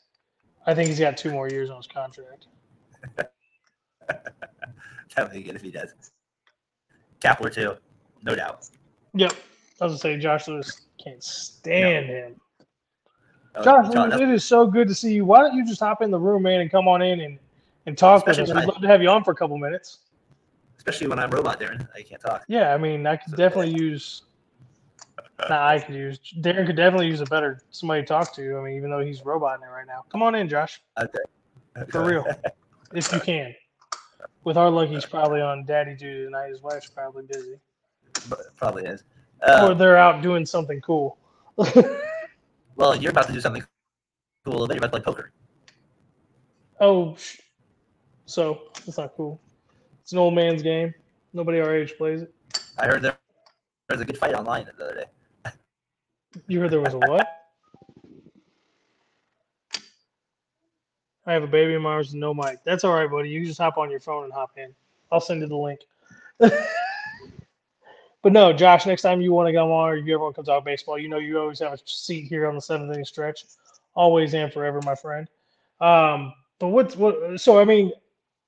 I 0.65 0.75
think 0.75 0.89
he's 0.89 1.01
got 1.01 1.17
two 1.17 1.33
more 1.33 1.49
years 1.49 1.69
on 1.71 1.79
his 1.79 1.89
contract. 1.89 2.47
that 4.09 5.19
would 5.19 5.33
be 5.33 5.43
good 5.43 5.57
if 5.57 5.63
he 5.63 5.71
does. 5.71 5.95
Kapler 7.21 7.53
too, 7.53 7.77
no 8.23 8.35
doubt. 8.35 8.69
Yep. 9.15 9.33
I 9.81 9.85
was 9.85 9.95
to 9.95 9.99
say 9.99 10.17
Josh 10.19 10.49
Lewis 10.49 10.83
can't 11.03 11.23
stand 11.23 12.07
him. 12.07 12.37
Uh, 13.55 13.65
Josh, 13.65 13.93
John, 13.93 14.11
Lewis, 14.11 14.21
it 14.21 14.29
is 14.31 14.45
so 14.45 14.67
good 14.67 14.89
to 14.89 14.95
see 14.95 15.15
you. 15.15 15.25
Why 15.25 15.41
don't 15.41 15.55
you 15.55 15.65
just 15.65 15.81
hop 15.81 16.03
in 16.03 16.11
the 16.11 16.19
room, 16.19 16.43
man, 16.43 16.61
and 16.61 16.71
come 16.71 16.89
on 16.89 17.03
in 17.03 17.21
and, 17.21 17.39
and 17.87 17.97
talk 17.97 18.27
with 18.27 18.39
us? 18.39 18.49
We'd 18.49 18.57
I- 18.57 18.65
love 18.65 18.81
to 18.81 18.87
have 18.87 19.03
you 19.03 19.09
on 19.09 19.25
for 19.25 19.31
a 19.31 19.35
couple 19.35 19.57
minutes. 19.59 19.99
especially 20.79 21.07
when 21.09 21.19
I'm 21.19 21.31
robot 21.31 21.59
Darren, 21.61 21.87
I 21.95 22.03
can't 22.03 22.21
talk. 22.21 22.45
Yeah, 22.49 22.75
I 22.75 22.79
mean, 22.79 23.07
I 23.07 23.17
could 23.17 23.35
definitely 23.37 23.71
use. 23.75 24.23
Nah, 25.49 25.67
I 25.69 25.79
could 25.79 25.95
use. 25.95 26.19
Darren 26.41 26.67
could 26.67 26.77
definitely 26.77 27.09
use 27.09 27.21
a 27.21 27.27
better 27.27 27.61
somebody 27.71 28.03
to 28.03 28.07
talk 28.07 28.35
to. 28.35 28.59
I 28.59 28.63
mean, 28.63 28.77
even 28.77 28.91
though 28.91 29.01
he's 29.01 29.25
roboting 29.25 29.63
it 29.67 29.71
right 29.71 29.87
now. 29.87 30.05
Come 30.11 30.23
on 30.23 30.35
in, 30.35 30.49
Josh, 30.49 30.81
Okay. 30.99 31.19
for 31.91 32.03
real, 32.05 32.27
if 32.95 33.13
you 33.13 33.21
can. 33.21 33.55
With 34.45 34.57
our 34.57 34.71
luck, 34.71 34.89
he's 34.89 35.05
probably 35.07 35.41
on 35.41 35.65
daddy 35.65 35.95
duty 35.97 36.25
tonight. 36.25 36.51
His 36.51 36.63
wife's 36.63 36.89
probably 36.89 37.25
busy, 37.27 37.59
But 38.29 38.55
Probably 38.57 38.85
is. 38.85 39.03
or 39.43 39.49
Uh, 39.49 39.75
they're 39.75 39.97
out 39.97 40.23
doing 40.23 40.47
something 40.47 40.81
cool. 40.81 41.19
well, 42.77 42.95
you're 42.97 43.11
about 43.11 43.27
to 43.27 43.33
do 43.33 43.41
something 43.41 43.63
cool 44.45 44.53
a 44.53 44.57
little 44.57 44.67
bit. 44.69 44.75
You're 44.75 44.85
about 44.85 44.97
to 44.97 45.03
play 45.03 45.15
poker. 45.15 45.33
oh, 46.81 47.17
so 48.27 48.61
that's 48.85 48.99
not 48.99 49.13
cool. 49.17 49.41
It's 50.03 50.13
an 50.13 50.19
old 50.19 50.35
man's 50.35 50.63
game. 50.63 50.95
Nobody 51.33 51.61
our 51.61 51.75
age 51.75 51.95
plays 51.97 52.23
it. 52.23 52.33
I 52.79 52.87
heard 52.87 53.03
there 53.03 53.17
was 53.91 54.01
a 54.01 54.05
good 54.05 54.19
fight 54.19 54.35
online 54.35 54.67
the 54.79 54.85
other 54.85 54.95
day. 54.95 55.51
You 56.49 56.61
heard 56.61 56.71
there 56.71 56.81
was 56.81 56.95
a 56.95 56.99
what? 56.99 57.36
I 61.27 61.33
have 61.33 61.43
a 61.43 61.49
baby 61.49 61.75
in 61.75 61.83
my 61.83 61.91
arms 61.91 62.13
and 62.13 62.21
no 62.21 62.33
mic. 62.33 62.63
That's 62.65 62.85
all 62.85 62.95
right, 62.95 63.11
buddy. 63.11 63.29
You 63.29 63.45
just 63.45 63.59
hop 63.59 63.79
on 63.79 63.91
your 63.91 64.01
phone 64.01 64.25
and 64.25 64.33
hop 64.33 64.53
in. 64.57 64.73
I'll 65.11 65.21
send 65.21 65.41
you 65.41 65.49
the 65.49 65.57
link. 65.57 65.81
but 66.39 68.33
no, 68.33 68.53
Josh, 68.53 68.87
next 68.87 69.03
time 69.03 69.21
you 69.21 69.33
want 69.33 69.49
to 69.49 69.53
come 69.53 69.71
on 69.71 69.89
or 69.89 69.97
you 69.97 70.15
ever 70.15 70.23
want 70.23 70.35
to 70.37 70.39
come 70.39 70.45
talk 70.45 70.65
baseball, 70.65 70.99
you 70.99 71.09
know 71.09 71.19
you 71.19 71.39
always 71.39 71.59
have 71.59 71.73
a 71.73 71.79
seat 71.85 72.27
here 72.29 72.47
on 72.47 72.55
the 72.55 72.61
seventh 72.61 72.93
inning 72.93 73.05
stretch. 73.05 73.45
Always 73.95 74.35
and 74.35 74.53
forever, 74.53 74.81
my 74.85 74.95
friend. 74.95 75.29
Um, 75.81 76.33
but 76.59 76.69
what's 76.69 76.97
what 76.97 77.41
so 77.41 77.59
I 77.59 77.65
mean, 77.65 77.93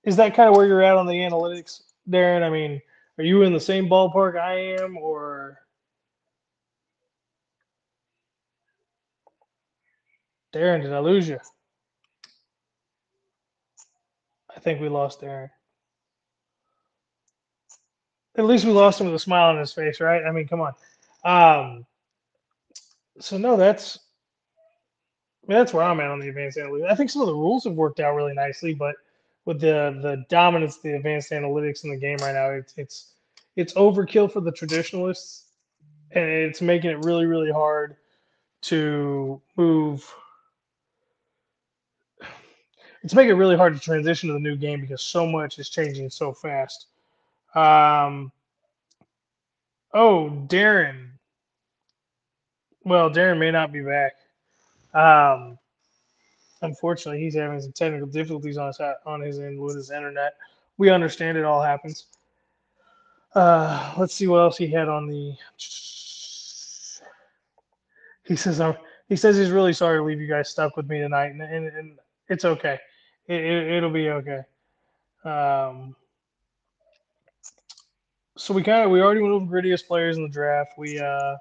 is 0.04 0.16
that 0.16 0.34
kind 0.34 0.48
of 0.48 0.56
where 0.56 0.66
you're 0.66 0.82
at 0.82 0.96
on 0.96 1.06
the 1.06 1.14
analytics, 1.14 1.82
Darren? 2.08 2.42
I 2.42 2.50
mean, 2.50 2.80
are 3.18 3.24
you 3.24 3.42
in 3.42 3.52
the 3.52 3.60
same 3.60 3.88
ballpark 3.88 4.38
I 4.38 4.80
am 4.80 4.96
or 4.96 5.58
Darren, 10.52 10.82
did 10.82 10.92
I 10.92 11.00
lose 11.00 11.28
you? 11.28 11.38
I 14.58 14.60
think 14.60 14.80
we 14.80 14.88
lost 14.88 15.20
Darren. 15.20 15.50
At 18.36 18.44
least 18.44 18.64
we 18.64 18.72
lost 18.72 19.00
him 19.00 19.06
with 19.06 19.14
a 19.14 19.20
smile 19.20 19.50
on 19.50 19.58
his 19.58 19.72
face, 19.72 20.00
right? 20.00 20.24
I 20.24 20.32
mean, 20.32 20.48
come 20.48 20.60
on. 20.60 20.74
Um, 21.24 21.86
so 23.20 23.38
no, 23.38 23.56
that's 23.56 24.00
I 25.44 25.52
mean, 25.52 25.60
that's 25.60 25.72
where 25.72 25.84
I'm 25.84 26.00
at 26.00 26.10
on 26.10 26.18
the 26.18 26.28
advanced 26.28 26.58
analytics. 26.58 26.90
I 26.90 26.96
think 26.96 27.08
some 27.08 27.22
of 27.22 27.28
the 27.28 27.34
rules 27.34 27.62
have 27.64 27.74
worked 27.74 28.00
out 28.00 28.16
really 28.16 28.34
nicely, 28.34 28.74
but 28.74 28.96
with 29.44 29.60
the 29.60 29.96
the 30.02 30.24
dominance 30.28 30.78
the 30.78 30.96
advanced 30.96 31.30
analytics 31.30 31.84
in 31.84 31.90
the 31.90 31.96
game 31.96 32.16
right 32.20 32.34
now, 32.34 32.50
it's 32.50 32.74
it's 32.76 33.12
it's 33.54 33.74
overkill 33.74 34.30
for 34.30 34.40
the 34.40 34.50
traditionalists, 34.50 35.44
and 36.10 36.24
it's 36.24 36.60
making 36.60 36.90
it 36.90 37.04
really 37.04 37.26
really 37.26 37.52
hard 37.52 37.96
to 38.62 39.40
move 39.56 40.12
it's 43.02 43.14
making 43.14 43.30
it 43.30 43.34
really 43.34 43.56
hard 43.56 43.74
to 43.74 43.80
transition 43.80 44.28
to 44.28 44.32
the 44.34 44.40
new 44.40 44.56
game 44.56 44.80
because 44.80 45.02
so 45.02 45.26
much 45.26 45.58
is 45.58 45.68
changing 45.68 46.10
so 46.10 46.32
fast. 46.32 46.86
Um, 47.54 48.32
oh, 49.94 50.30
Darren. 50.46 51.08
Well, 52.84 53.10
Darren 53.10 53.38
may 53.38 53.50
not 53.50 53.72
be 53.72 53.80
back. 53.80 54.12
Um, 54.94 55.58
unfortunately, 56.62 57.20
he's 57.20 57.34
having 57.34 57.60
some 57.60 57.72
technical 57.72 58.06
difficulties 58.06 58.56
on 58.56 58.68
his 58.68 58.80
on 59.06 59.20
his 59.20 59.38
end 59.38 59.60
with 59.60 59.76
his 59.76 59.90
internet. 59.90 60.34
We 60.76 60.90
understand 60.90 61.38
it 61.38 61.44
all 61.44 61.62
happens. 61.62 62.06
Uh, 63.34 63.94
let's 63.98 64.14
see 64.14 64.26
what 64.26 64.38
else 64.38 64.56
he 64.56 64.68
had 64.68 64.88
on 64.88 65.06
the. 65.06 65.36
He 68.24 68.36
says, 68.36 68.60
"I'm." 68.60 68.74
He 69.08 69.16
says 69.16 69.36
he's 69.36 69.50
really 69.50 69.72
sorry 69.72 69.98
to 69.98 70.04
leave 70.04 70.20
you 70.20 70.28
guys 70.28 70.50
stuck 70.50 70.76
with 70.76 70.88
me 70.88 71.00
tonight, 71.00 71.32
and 71.32 71.40
and, 71.40 71.66
and 71.68 71.98
it's 72.28 72.44
okay. 72.44 72.78
It, 73.28 73.44
it, 73.44 73.72
it'll 73.74 73.90
be 73.90 74.10
okay. 74.10 74.42
Um, 75.24 75.94
so 78.36 78.54
we 78.54 78.62
kind 78.62 78.84
of 78.84 78.90
we 78.90 79.02
already 79.02 79.20
went 79.20 79.34
over 79.34 79.44
grittiest 79.44 79.86
players 79.86 80.16
in 80.16 80.22
the 80.22 80.28
draft. 80.28 80.72
We 80.78 80.98
uh 80.98 81.36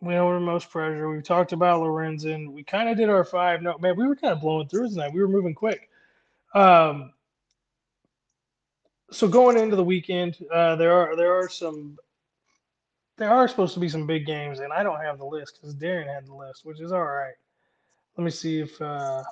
we 0.00 0.14
know 0.14 0.26
we're 0.26 0.40
most 0.40 0.70
pressure. 0.70 1.08
We 1.08 1.22
talked 1.22 1.52
about 1.52 1.80
Lorenzen. 1.80 2.52
We 2.52 2.62
kind 2.62 2.88
of 2.88 2.96
did 2.96 3.08
our 3.08 3.24
five. 3.24 3.62
No, 3.62 3.78
man, 3.78 3.96
we 3.96 4.06
were 4.06 4.16
kind 4.16 4.32
of 4.32 4.40
blowing 4.40 4.68
through 4.68 4.90
tonight. 4.90 5.12
We 5.12 5.20
were 5.20 5.28
moving 5.28 5.54
quick. 5.54 5.88
Um, 6.54 7.12
so 9.10 9.26
going 9.26 9.56
into 9.56 9.76
the 9.76 9.84
weekend, 9.84 10.36
uh, 10.52 10.76
there 10.76 10.92
are 10.92 11.16
there 11.16 11.32
are 11.32 11.48
some 11.48 11.96
there 13.16 13.30
are 13.30 13.48
supposed 13.48 13.74
to 13.74 13.80
be 13.80 13.88
some 13.88 14.06
big 14.06 14.26
games, 14.26 14.60
and 14.60 14.72
I 14.72 14.82
don't 14.82 15.00
have 15.00 15.18
the 15.18 15.24
list 15.24 15.58
because 15.60 15.74
Darren 15.74 16.12
had 16.12 16.26
the 16.26 16.34
list, 16.34 16.64
which 16.64 16.80
is 16.80 16.92
all 16.92 17.04
right. 17.04 17.34
Let 18.16 18.24
me 18.24 18.30
see 18.30 18.60
if 18.60 18.80
uh, 18.80 19.22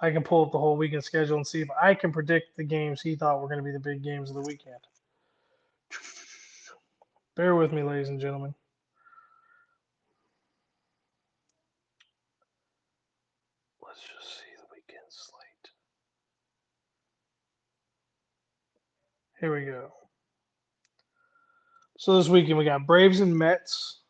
I 0.00 0.10
can 0.10 0.22
pull 0.22 0.44
up 0.44 0.52
the 0.52 0.58
whole 0.58 0.76
weekend 0.76 1.04
schedule 1.04 1.36
and 1.36 1.46
see 1.46 1.62
if 1.62 1.68
I 1.80 1.94
can 1.94 2.12
predict 2.12 2.56
the 2.56 2.64
games 2.64 3.00
he 3.00 3.16
thought 3.16 3.40
were 3.40 3.48
going 3.48 3.58
to 3.58 3.64
be 3.64 3.72
the 3.72 3.78
big 3.78 4.02
games 4.02 4.28
of 4.28 4.36
the 4.36 4.42
weekend. 4.42 4.76
Bear 7.34 7.54
with 7.54 7.72
me, 7.72 7.82
ladies 7.82 8.08
and 8.08 8.20
gentlemen. 8.20 8.54
Let's 13.82 14.00
just 14.00 14.38
see 14.38 14.52
the 14.58 14.66
weekend 14.72 15.04
slate. 15.08 15.70
Here 19.40 19.54
we 19.54 19.64
go. 19.64 19.92
So 21.98 22.16
this 22.16 22.28
weekend 22.28 22.58
we 22.58 22.64
got 22.64 22.86
Braves 22.86 23.20
and 23.20 23.36
Mets. 23.36 24.00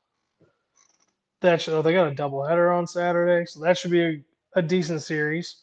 That 1.43 1.63
should, 1.63 1.75
oh, 1.75 1.83
they 1.83 1.93
got 1.93 2.11
a 2.11 2.15
doubleheader 2.15 2.77
on 2.77 2.87
Saturday, 2.87 3.47
so 3.47 3.61
that 3.61 3.79
should 3.79 3.91
be 3.93 4.03
a, 4.03 4.25
a 4.57 4.63
decent 4.63 5.03
series. 5.03 5.63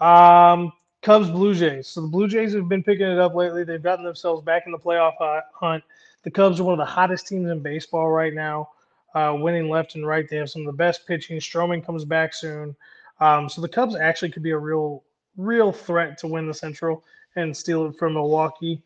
Um, 0.00 0.72
Cubs 1.02 1.30
Blue 1.30 1.54
Jays. 1.54 1.88
So 1.88 2.02
the 2.02 2.08
Blue 2.08 2.28
Jays 2.28 2.52
have 2.54 2.68
been 2.68 2.82
picking 2.82 3.06
it 3.06 3.18
up 3.18 3.34
lately. 3.34 3.64
They've 3.64 3.82
gotten 3.82 4.04
themselves 4.04 4.42
back 4.42 4.64
in 4.66 4.72
the 4.72 4.78
playoff 4.78 5.14
hunt. 5.54 5.82
The 6.22 6.30
Cubs 6.30 6.60
are 6.60 6.64
one 6.64 6.74
of 6.74 6.78
the 6.78 6.90
hottest 6.90 7.26
teams 7.26 7.50
in 7.50 7.60
baseball 7.60 8.10
right 8.10 8.34
now, 8.34 8.68
uh, 9.14 9.34
winning 9.38 9.70
left 9.70 9.94
and 9.94 10.06
right. 10.06 10.28
They 10.28 10.36
have 10.36 10.50
some 10.50 10.62
of 10.62 10.66
the 10.66 10.72
best 10.72 11.06
pitching. 11.06 11.38
Stroman 11.38 11.84
comes 11.84 12.04
back 12.04 12.34
soon. 12.34 12.76
Um, 13.20 13.48
so 13.48 13.60
the 13.60 13.68
Cubs 13.68 13.96
actually 13.96 14.30
could 14.30 14.42
be 14.42 14.50
a 14.50 14.58
real 14.58 15.02
real 15.36 15.72
threat 15.72 16.18
to 16.18 16.26
win 16.26 16.46
the 16.46 16.54
Central 16.54 17.04
and 17.36 17.56
steal 17.56 17.86
it 17.86 17.96
from 17.98 18.14
Milwaukee. 18.14 18.82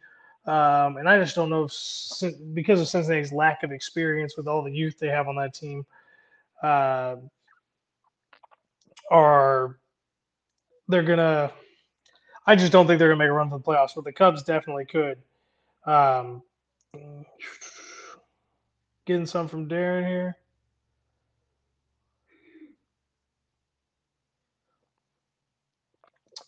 Um, 0.46 0.98
and 0.98 1.08
I 1.08 1.18
just 1.18 1.34
don't 1.34 1.48
know 1.48 1.64
if 1.64 2.54
because 2.54 2.80
of 2.80 2.86
Cincinnati's 2.86 3.32
lack 3.32 3.62
of 3.62 3.72
experience 3.72 4.36
with 4.36 4.46
all 4.46 4.62
the 4.62 4.70
youth 4.70 4.98
they 4.98 5.08
have 5.08 5.26
on 5.26 5.36
that 5.36 5.54
team, 5.54 5.86
uh, 6.62 7.16
are 9.10 9.78
they're 10.88 11.02
gonna. 11.02 11.52
I 12.46 12.56
just 12.56 12.72
don't 12.72 12.86
think 12.86 12.98
they're 12.98 13.08
gonna 13.08 13.18
make 13.18 13.30
a 13.30 13.32
run 13.32 13.48
for 13.48 13.58
the 13.58 13.64
playoffs, 13.64 13.94
but 13.94 14.04
the 14.04 14.12
Cubs 14.12 14.42
definitely 14.42 14.84
could. 14.84 15.18
Um, 15.86 16.42
getting 19.06 19.26
some 19.26 19.48
from 19.48 19.68
Daren 19.68 20.06
here. 20.06 20.36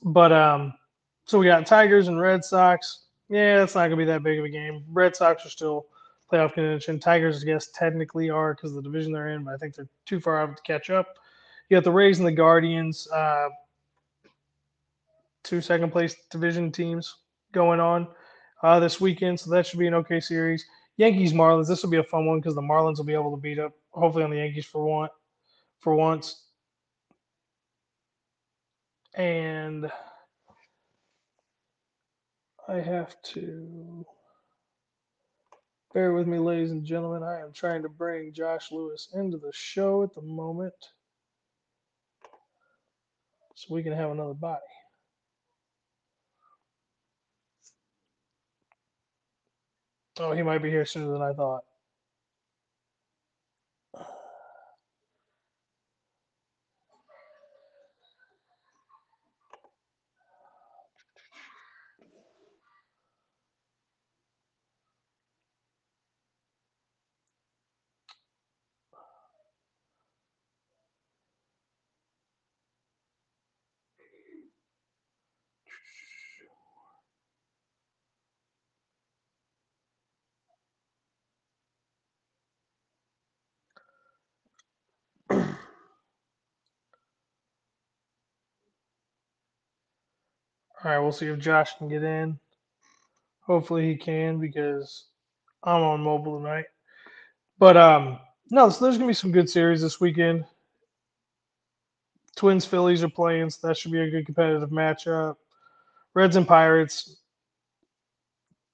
But 0.02 0.32
um, 0.32 0.74
so 1.24 1.38
we 1.38 1.46
got 1.46 1.66
Tigers 1.66 2.08
and 2.08 2.20
Red 2.20 2.44
Sox. 2.44 3.06
Yeah, 3.28 3.62
it's 3.62 3.74
not 3.74 3.84
gonna 3.84 3.96
be 3.96 4.04
that 4.04 4.22
big 4.22 4.38
of 4.38 4.44
a 4.44 4.48
game. 4.48 4.84
Red 4.88 5.16
Sox 5.16 5.44
are 5.44 5.50
still 5.50 5.86
playoff 6.30 6.54
contention. 6.54 6.98
Tigers, 7.00 7.42
I 7.42 7.46
guess, 7.46 7.68
technically 7.68 8.30
are 8.30 8.54
because 8.54 8.70
of 8.70 8.76
the 8.76 8.82
division 8.82 9.12
they're 9.12 9.28
in, 9.28 9.44
but 9.44 9.54
I 9.54 9.56
think 9.56 9.74
they're 9.74 9.88
too 10.04 10.20
far 10.20 10.40
out 10.40 10.56
to 10.56 10.62
catch 10.62 10.90
up. 10.90 11.18
You 11.68 11.76
got 11.76 11.84
the 11.84 11.92
Rays 11.92 12.18
and 12.18 12.26
the 12.26 12.32
Guardians, 12.32 13.08
uh, 13.10 13.48
two 15.46 15.60
second 15.60 15.90
place 15.90 16.16
division 16.30 16.72
teams 16.72 17.14
going 17.52 17.80
on 17.80 18.08
uh, 18.62 18.80
this 18.80 19.00
weekend, 19.00 19.38
so 19.38 19.50
that 19.50 19.66
should 19.66 19.78
be 19.78 19.86
an 19.86 19.94
okay 19.94 20.20
series. 20.20 20.66
Yankees 20.96 21.32
Marlins. 21.32 21.68
This 21.68 21.82
will 21.82 21.90
be 21.90 21.98
a 21.98 22.04
fun 22.04 22.26
one 22.26 22.40
because 22.40 22.54
the 22.54 22.62
Marlins 22.62 22.98
will 22.98 23.04
be 23.04 23.14
able 23.14 23.30
to 23.30 23.40
beat 23.40 23.58
up 23.58 23.72
hopefully 23.90 24.24
on 24.24 24.30
the 24.30 24.38
Yankees 24.38 24.66
for 24.66 24.84
one 24.84 25.08
for 25.80 25.94
once. 25.94 26.42
And 29.14 29.90
I 32.68 32.80
have 32.80 33.14
to 33.22 34.04
bear 35.94 36.12
with 36.12 36.26
me, 36.26 36.38
ladies 36.38 36.72
and 36.72 36.84
gentlemen. 36.84 37.22
I 37.22 37.40
am 37.40 37.52
trying 37.52 37.82
to 37.82 37.88
bring 37.88 38.32
Josh 38.32 38.72
Lewis 38.72 39.08
into 39.14 39.38
the 39.38 39.52
show 39.54 40.02
at 40.02 40.12
the 40.14 40.22
moment 40.22 40.74
so 43.54 43.72
we 43.72 43.82
can 43.82 43.92
have 43.92 44.10
another 44.10 44.34
body. 44.34 44.60
Oh, 50.18 50.32
he 50.32 50.42
might 50.42 50.62
be 50.62 50.70
here 50.70 50.86
sooner 50.86 51.12
than 51.12 51.22
I 51.22 51.32
thought. 51.32 51.64
All 90.86 90.92
right, 90.92 91.00
we'll 91.00 91.10
see 91.10 91.26
if 91.26 91.40
Josh 91.40 91.76
can 91.78 91.88
get 91.88 92.04
in. 92.04 92.38
Hopefully 93.40 93.88
he 93.88 93.96
can 93.96 94.38
because 94.38 95.06
I'm 95.64 95.82
on 95.82 96.00
mobile 96.00 96.38
tonight. 96.38 96.66
But 97.58 97.76
um, 97.76 98.20
no, 98.52 98.70
so 98.70 98.84
there's 98.84 98.96
gonna 98.96 99.08
be 99.08 99.12
some 99.12 99.32
good 99.32 99.50
series 99.50 99.82
this 99.82 100.00
weekend. 100.00 100.44
Twins 102.36 102.64
Phillies 102.64 103.02
are 103.02 103.08
playing, 103.08 103.50
so 103.50 103.66
that 103.66 103.76
should 103.76 103.90
be 103.90 104.02
a 104.02 104.08
good 104.08 104.26
competitive 104.26 104.70
matchup. 104.70 105.34
Reds 106.14 106.36
and 106.36 106.46
Pirates. 106.46 107.16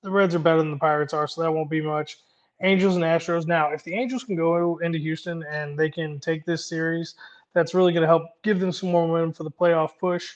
The 0.03 0.11
Reds 0.11 0.35
are 0.35 0.39
better 0.39 0.59
than 0.59 0.71
the 0.71 0.77
Pirates 0.77 1.15
are, 1.15 1.27
so 1.27 1.41
that 1.41 1.51
won't 1.51 1.71
be 1.71 1.81
much. 1.81 2.19
Angels 2.61 2.97
and 2.97 3.05
Astros. 3.05 3.47
Now, 3.47 3.73
if 3.73 3.85
the 3.85 3.95
Angels 3.95 4.25
can 4.25 4.37
go 4.37 4.77
into 4.83 4.99
Houston 4.99 5.43
and 5.51 5.79
they 5.79 5.89
can 5.89 6.21
take 6.21 6.45
this 6.45 6.69
series, 6.69 7.15
that's 7.55 7.73
really 7.73 7.95
going 7.95 8.03
to 8.03 8.07
help 8.07 8.25
give 8.43 8.61
them 8.61 8.71
some 8.71 8.91
more 8.91 9.09
momentum 9.09 9.33
for 9.33 9.45
the 9.45 9.51
playoff 9.51 9.93
push 9.99 10.35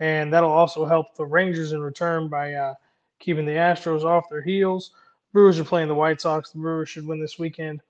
and 0.00 0.32
that'll 0.32 0.50
also 0.50 0.84
help 0.84 1.14
the 1.16 1.24
Rangers 1.24 1.72
in 1.72 1.80
return 1.80 2.28
by 2.28 2.52
uh, 2.52 2.74
keeping 3.18 3.46
the 3.46 3.52
Astros 3.52 4.04
off 4.04 4.28
their 4.30 4.42
heels. 4.42 4.92
Brewers 5.32 5.58
are 5.58 5.64
playing 5.64 5.88
the 5.88 5.94
White 5.94 6.20
Sox. 6.20 6.50
The 6.50 6.58
Brewers 6.58 6.88
should 6.88 7.06
win 7.06 7.20
this 7.20 7.38
weekend. 7.38 7.80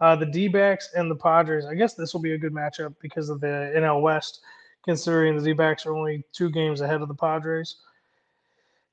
Uh, 0.00 0.16
the 0.16 0.26
D 0.26 0.48
backs 0.48 0.90
and 0.96 1.10
the 1.10 1.16
Padres. 1.16 1.66
I 1.66 1.74
guess 1.74 1.94
this 1.94 2.14
will 2.14 2.20
be 2.20 2.32
a 2.32 2.38
good 2.38 2.52
matchup 2.52 2.94
because 3.00 3.28
of 3.28 3.40
the 3.40 3.72
NL 3.76 4.00
West, 4.00 4.40
considering 4.84 5.36
the 5.36 5.44
D 5.44 5.52
backs 5.52 5.84
are 5.84 5.94
only 5.94 6.24
two 6.32 6.50
games 6.50 6.80
ahead 6.80 7.02
of 7.02 7.08
the 7.08 7.14
Padres. 7.14 7.76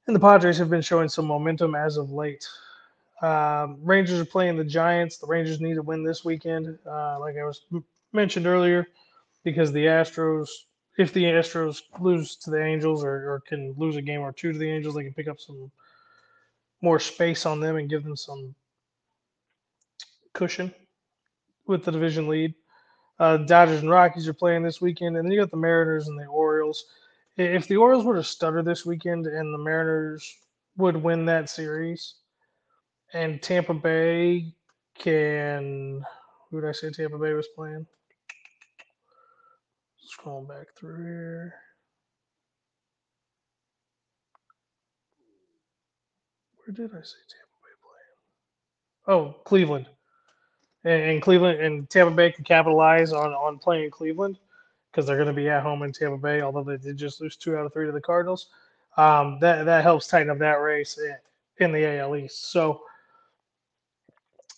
And 0.08 0.16
the 0.16 0.20
Padres 0.20 0.58
have 0.58 0.70
been 0.70 0.82
showing 0.82 1.10
some 1.10 1.26
momentum 1.26 1.76
as 1.76 1.98
of 1.98 2.12
late. 2.12 2.48
Um, 3.22 3.78
Rangers 3.82 4.20
are 4.20 4.26
playing 4.26 4.58
the 4.58 4.64
Giants. 4.64 5.18
The 5.18 5.28
Rangers 5.28 5.60
need 5.60 5.76
to 5.76 5.82
win 5.82 6.04
this 6.04 6.24
weekend, 6.24 6.78
uh, 6.86 7.20
like 7.20 7.36
I 7.38 7.44
was 7.44 7.62
mentioned 8.14 8.46
earlier, 8.46 8.88
because 9.44 9.72
the 9.72 9.86
Astros 9.86 10.48
if 10.98 11.14
the 11.14 11.24
Astros 11.24 11.84
lose 12.00 12.36
to 12.38 12.50
the 12.50 12.64
Angels 12.64 13.04
or, 13.04 13.32
or 13.32 13.44
can 13.48 13.74
lose 13.78 13.96
a 13.96 14.02
game 14.02 14.22
or 14.22 14.32
two 14.32 14.52
to 14.52 14.58
the 14.58 14.70
Angels, 14.70 14.96
they 14.96 15.04
can 15.04 15.14
pick 15.14 15.28
up 15.28 15.40
some 15.40 15.72
more 16.82 17.00
space 17.00 17.46
on 17.46 17.60
them 17.60 17.78
and 17.78 17.90
give 17.90 18.04
them 18.04 18.16
some 18.16 18.54
cushion 20.34 20.74
with 21.68 21.84
the 21.84 21.92
division 21.92 22.28
lead. 22.28 22.54
Uh, 23.20 23.38
Dodgers 23.38 23.82
and 23.82 23.90
Rockies 23.90 24.28
are 24.28 24.34
playing 24.34 24.64
this 24.64 24.82
weekend, 24.82 25.18
and 25.18 25.26
then 25.26 25.32
you 25.32 25.40
got 25.40 25.52
the 25.52 25.58
Mariners 25.58 26.08
and 26.08 26.20
the 26.20 26.26
Orioles. 26.26 26.86
If 27.38 27.68
the 27.68 27.78
Orioles 27.78 28.06
were 28.06 28.16
to 28.16 28.24
stutter 28.24 28.64
this 28.64 28.86
weekend 28.86 29.28
and 29.28 29.54
the 29.54 29.58
Mariners 29.58 30.36
would 30.78 30.96
win 30.96 31.26
that 31.26 31.50
series, 31.50 32.16
and 33.14 33.42
Tampa 33.42 33.74
Bay 33.74 34.54
can, 34.98 36.04
who 36.50 36.62
did 36.62 36.70
I 36.70 36.74
say 36.74 36.90
Tampa 36.90 37.18
Bay 37.18 37.34
was 37.34 37.48
playing? 37.56 37.86
Scrolling 40.18 40.48
back 40.48 40.68
through 40.76 41.04
here. 41.04 41.54
Where 46.66 46.74
did 46.74 46.92
I 46.92 47.02
say 47.02 47.18
Tampa 47.30 47.58
Bay 47.64 47.76
playing? 49.06 49.20
Oh, 49.20 49.36
Cleveland. 49.44 49.88
And, 50.84 51.02
and 51.04 51.22
Cleveland 51.22 51.62
and 51.62 51.90
Tampa 51.90 52.14
Bay 52.14 52.32
can 52.32 52.44
capitalize 52.44 53.14
on 53.14 53.32
on 53.32 53.58
playing 53.58 53.92
Cleveland 53.92 54.38
because 54.92 55.06
they're 55.06 55.18
going 55.18 55.28
to 55.28 55.34
be 55.34 55.50
at 55.50 55.64
home 55.64 55.84
in 55.84 55.92
Tampa 55.92 56.18
Bay, 56.18 56.42
although 56.42 56.64
they 56.64 56.78
did 56.78 56.98
just 56.98 57.22
lose 57.22 57.36
two 57.36 57.56
out 57.56 57.66
of 57.66 57.74
three 57.74 57.86
to 57.86 57.92
the 57.92 58.02
Cardinals. 58.02 58.48
Um, 58.98 59.38
that 59.40 59.66
that 59.66 59.84
helps 59.84 60.08
tighten 60.08 60.30
up 60.30 60.40
that 60.40 60.62
race 60.62 61.00
in 61.60 61.72
the 61.72 62.00
AL 62.00 62.16
East. 62.16 62.52
So 62.52 62.82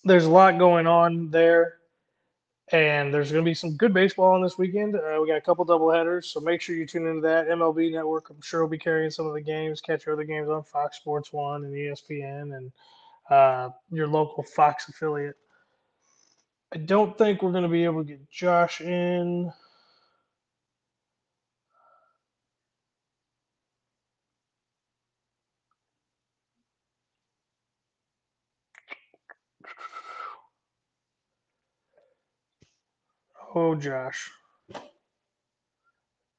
there's 0.05 0.26
a 0.26 0.30
lot 0.30 0.57
going 0.57 0.88
on 0.88 1.30
there 1.30 1.78
and 2.72 3.13
there's 3.13 3.32
going 3.32 3.43
to 3.43 3.49
be 3.49 3.55
some 3.55 3.76
good 3.78 3.93
baseball 3.93 4.34
on 4.34 4.43
this 4.43 4.57
weekend. 4.57 4.95
Uh, 4.95 5.20
we 5.22 5.28
got 5.28 5.38
a 5.38 5.41
couple 5.41 5.65
double 5.65 5.89
headers, 5.89 6.28
so 6.32 6.39
make 6.39 6.61
sure 6.61 6.76
you 6.76 6.86
tune 6.86 7.07
into 7.07 7.22
that. 7.22 7.47
MLB 7.47 7.91
Network, 7.91 8.30
I'm 8.30 8.41
sure, 8.41 8.61
will 8.61 8.70
be 8.70 8.78
carrying 8.78 9.09
some 9.09 9.26
of 9.26 9.34
the 9.34 9.41
games. 9.41 9.82
Catch 9.82 10.05
your 10.05 10.13
other 10.13 10.24
games 10.24 10.49
on 10.49 10.63
Fox 10.63 10.97
Sports 10.97 11.34
One 11.34 11.65
and 11.65 11.74
ESPN 11.74 12.55
and 12.55 12.72
uh, 13.30 13.70
your 13.91 14.07
local 14.07 14.43
Fox 14.43 14.88
affiliate. 14.88 15.36
I 16.72 16.78
don't 16.78 17.17
think 17.17 17.41
we're 17.41 17.51
going 17.51 17.63
to 17.63 17.70
be 17.70 17.84
able 17.84 18.03
to 18.03 18.07
get 18.07 18.30
Josh 18.30 18.82
in. 18.82 19.51
Oh, 33.56 33.76
Josh. 33.76 34.32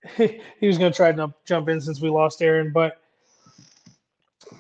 he 0.17 0.67
was 0.67 0.79
going 0.79 0.93
to 0.93 0.97
try 0.97 1.13
to 1.13 1.35
jump 1.45 1.69
in 1.69 1.81
since 1.81 2.01
we 2.01 2.09
lost 2.09 2.41
Aaron, 2.41 2.73
but 2.73 3.01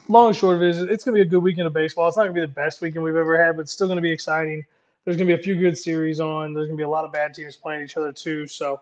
long 0.09 0.29
and 0.29 0.37
short 0.37 0.57
of 0.57 0.63
it 0.63 0.69
is 0.71 0.83
it's 0.83 1.05
going 1.05 1.15
to 1.15 1.25
be 1.25 1.27
a 1.27 1.31
good 1.31 1.43
weekend 1.43 1.67
of 1.67 1.73
baseball. 1.73 2.09
It's 2.09 2.17
not 2.17 2.25
going 2.25 2.35
to 2.35 2.41
be 2.41 2.47
the 2.47 2.53
best 2.53 2.81
weekend 2.81 3.05
we've 3.05 3.17
ever 3.17 3.43
had, 3.43 3.57
but 3.57 3.63
it's 3.63 3.73
still 3.73 3.87
going 3.87 3.97
to 3.97 4.03
be 4.03 4.11
exciting. 4.11 4.65
There's 5.05 5.17
going 5.17 5.29
to 5.29 5.35
be 5.35 5.41
a 5.41 5.43
few 5.43 5.55
good 5.57 5.79
series 5.79 6.21
on. 6.21 6.53
There's 6.53 6.67
going 6.67 6.77
to 6.77 6.81
be 6.81 6.85
a 6.85 6.89
lot 6.89 7.05
of 7.05 7.13
bad 7.13 7.33
teams 7.35 7.57
playing 7.57 7.85
each 7.85 7.97
other 7.97 8.13
too. 8.13 8.47
So 8.47 8.81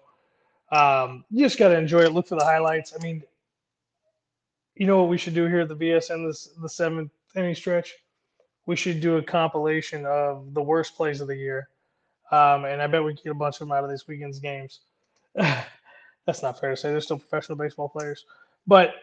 um, 0.73 1.25
you 1.31 1.45
just 1.45 1.59
got 1.59 1.69
to 1.69 1.79
enjoy 1.79 2.01
it. 2.01 2.13
Look 2.13 2.27
for 2.27 2.37
the 2.37 2.45
highlights. 2.45 2.95
I 2.99 3.03
mean, 3.03 3.23
you 4.75 4.87
know 4.87 4.99
what 5.01 5.11
we 5.11 5.19
should 5.19 5.35
do 5.35 5.47
here 5.47 5.61
at 5.61 5.69
the 5.69 5.77
VSN 5.77 6.27
this 6.27 6.51
the 6.61 6.69
seventh 6.69 7.13
inning 7.37 7.55
stretch? 7.55 7.95
We 8.67 8.77
should 8.77 9.01
do 9.01 9.17
a 9.17 9.23
compilation 9.23 10.05
of 10.07 10.55
the 10.55 10.63
worst 10.63 10.97
plays 10.97 11.21
of 11.21 11.29
the 11.29 11.37
year 11.37 11.69
um, 12.31 12.65
and 12.65 12.83
I 12.83 12.87
bet 12.87 13.03
we 13.03 13.15
can 13.15 13.23
get 13.25 13.31
a 13.31 13.35
bunch 13.35 13.57
of 13.57 13.61
them 13.61 13.73
out 13.73 13.85
of 13.85 13.91
this 13.91 14.07
weekend's 14.07 14.39
games. 14.39 14.81
That's 16.27 16.43
not 16.43 16.61
fair 16.61 16.71
to 16.71 16.77
say. 16.77 16.91
They're 16.91 17.01
still 17.01 17.19
professional 17.19 17.57
baseball 17.57 17.89
players. 17.89 18.25
But 18.67 18.95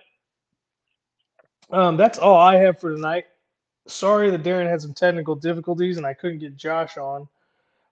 um, 1.71 1.97
that's 1.97 2.19
all 2.19 2.37
I 2.37 2.55
have 2.57 2.79
for 2.79 2.93
tonight. 2.93 3.25
Sorry 3.87 4.29
that 4.29 4.43
Daren 4.43 4.69
had 4.69 4.81
some 4.81 4.93
technical 4.93 5.33
difficulties 5.33 5.97
and 5.97 6.05
I 6.05 6.13
couldn't 6.13 6.37
get 6.37 6.55
Josh 6.55 6.97
on. 6.97 7.27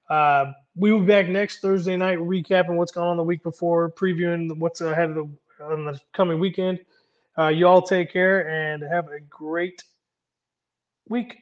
Uh, 0.10 0.52
we 0.76 0.92
will 0.92 1.00
be 1.00 1.08
back 1.08 1.28
next 1.28 1.62
Thursday 1.62 1.98
night 1.98 2.20
recapping 2.20 2.76
what's 2.76 2.92
gone 2.92 3.08
on 3.08 3.18
the 3.18 3.24
week 3.24 3.42
before, 3.42 3.90
previewing 3.90 4.56
what's 4.58 4.82
ahead 4.82 5.10
of 5.10 5.16
the 5.16 5.30
on 5.64 5.86
the 5.86 6.00
coming 6.14 6.40
weekend. 6.40 6.80
Uh, 7.38 7.48
you 7.48 7.68
all 7.68 7.82
take 7.82 8.12
care 8.12 8.48
and 8.50 8.84
have 8.84 9.08
a 9.08 9.20
great 9.22 9.84
week. 11.08 11.38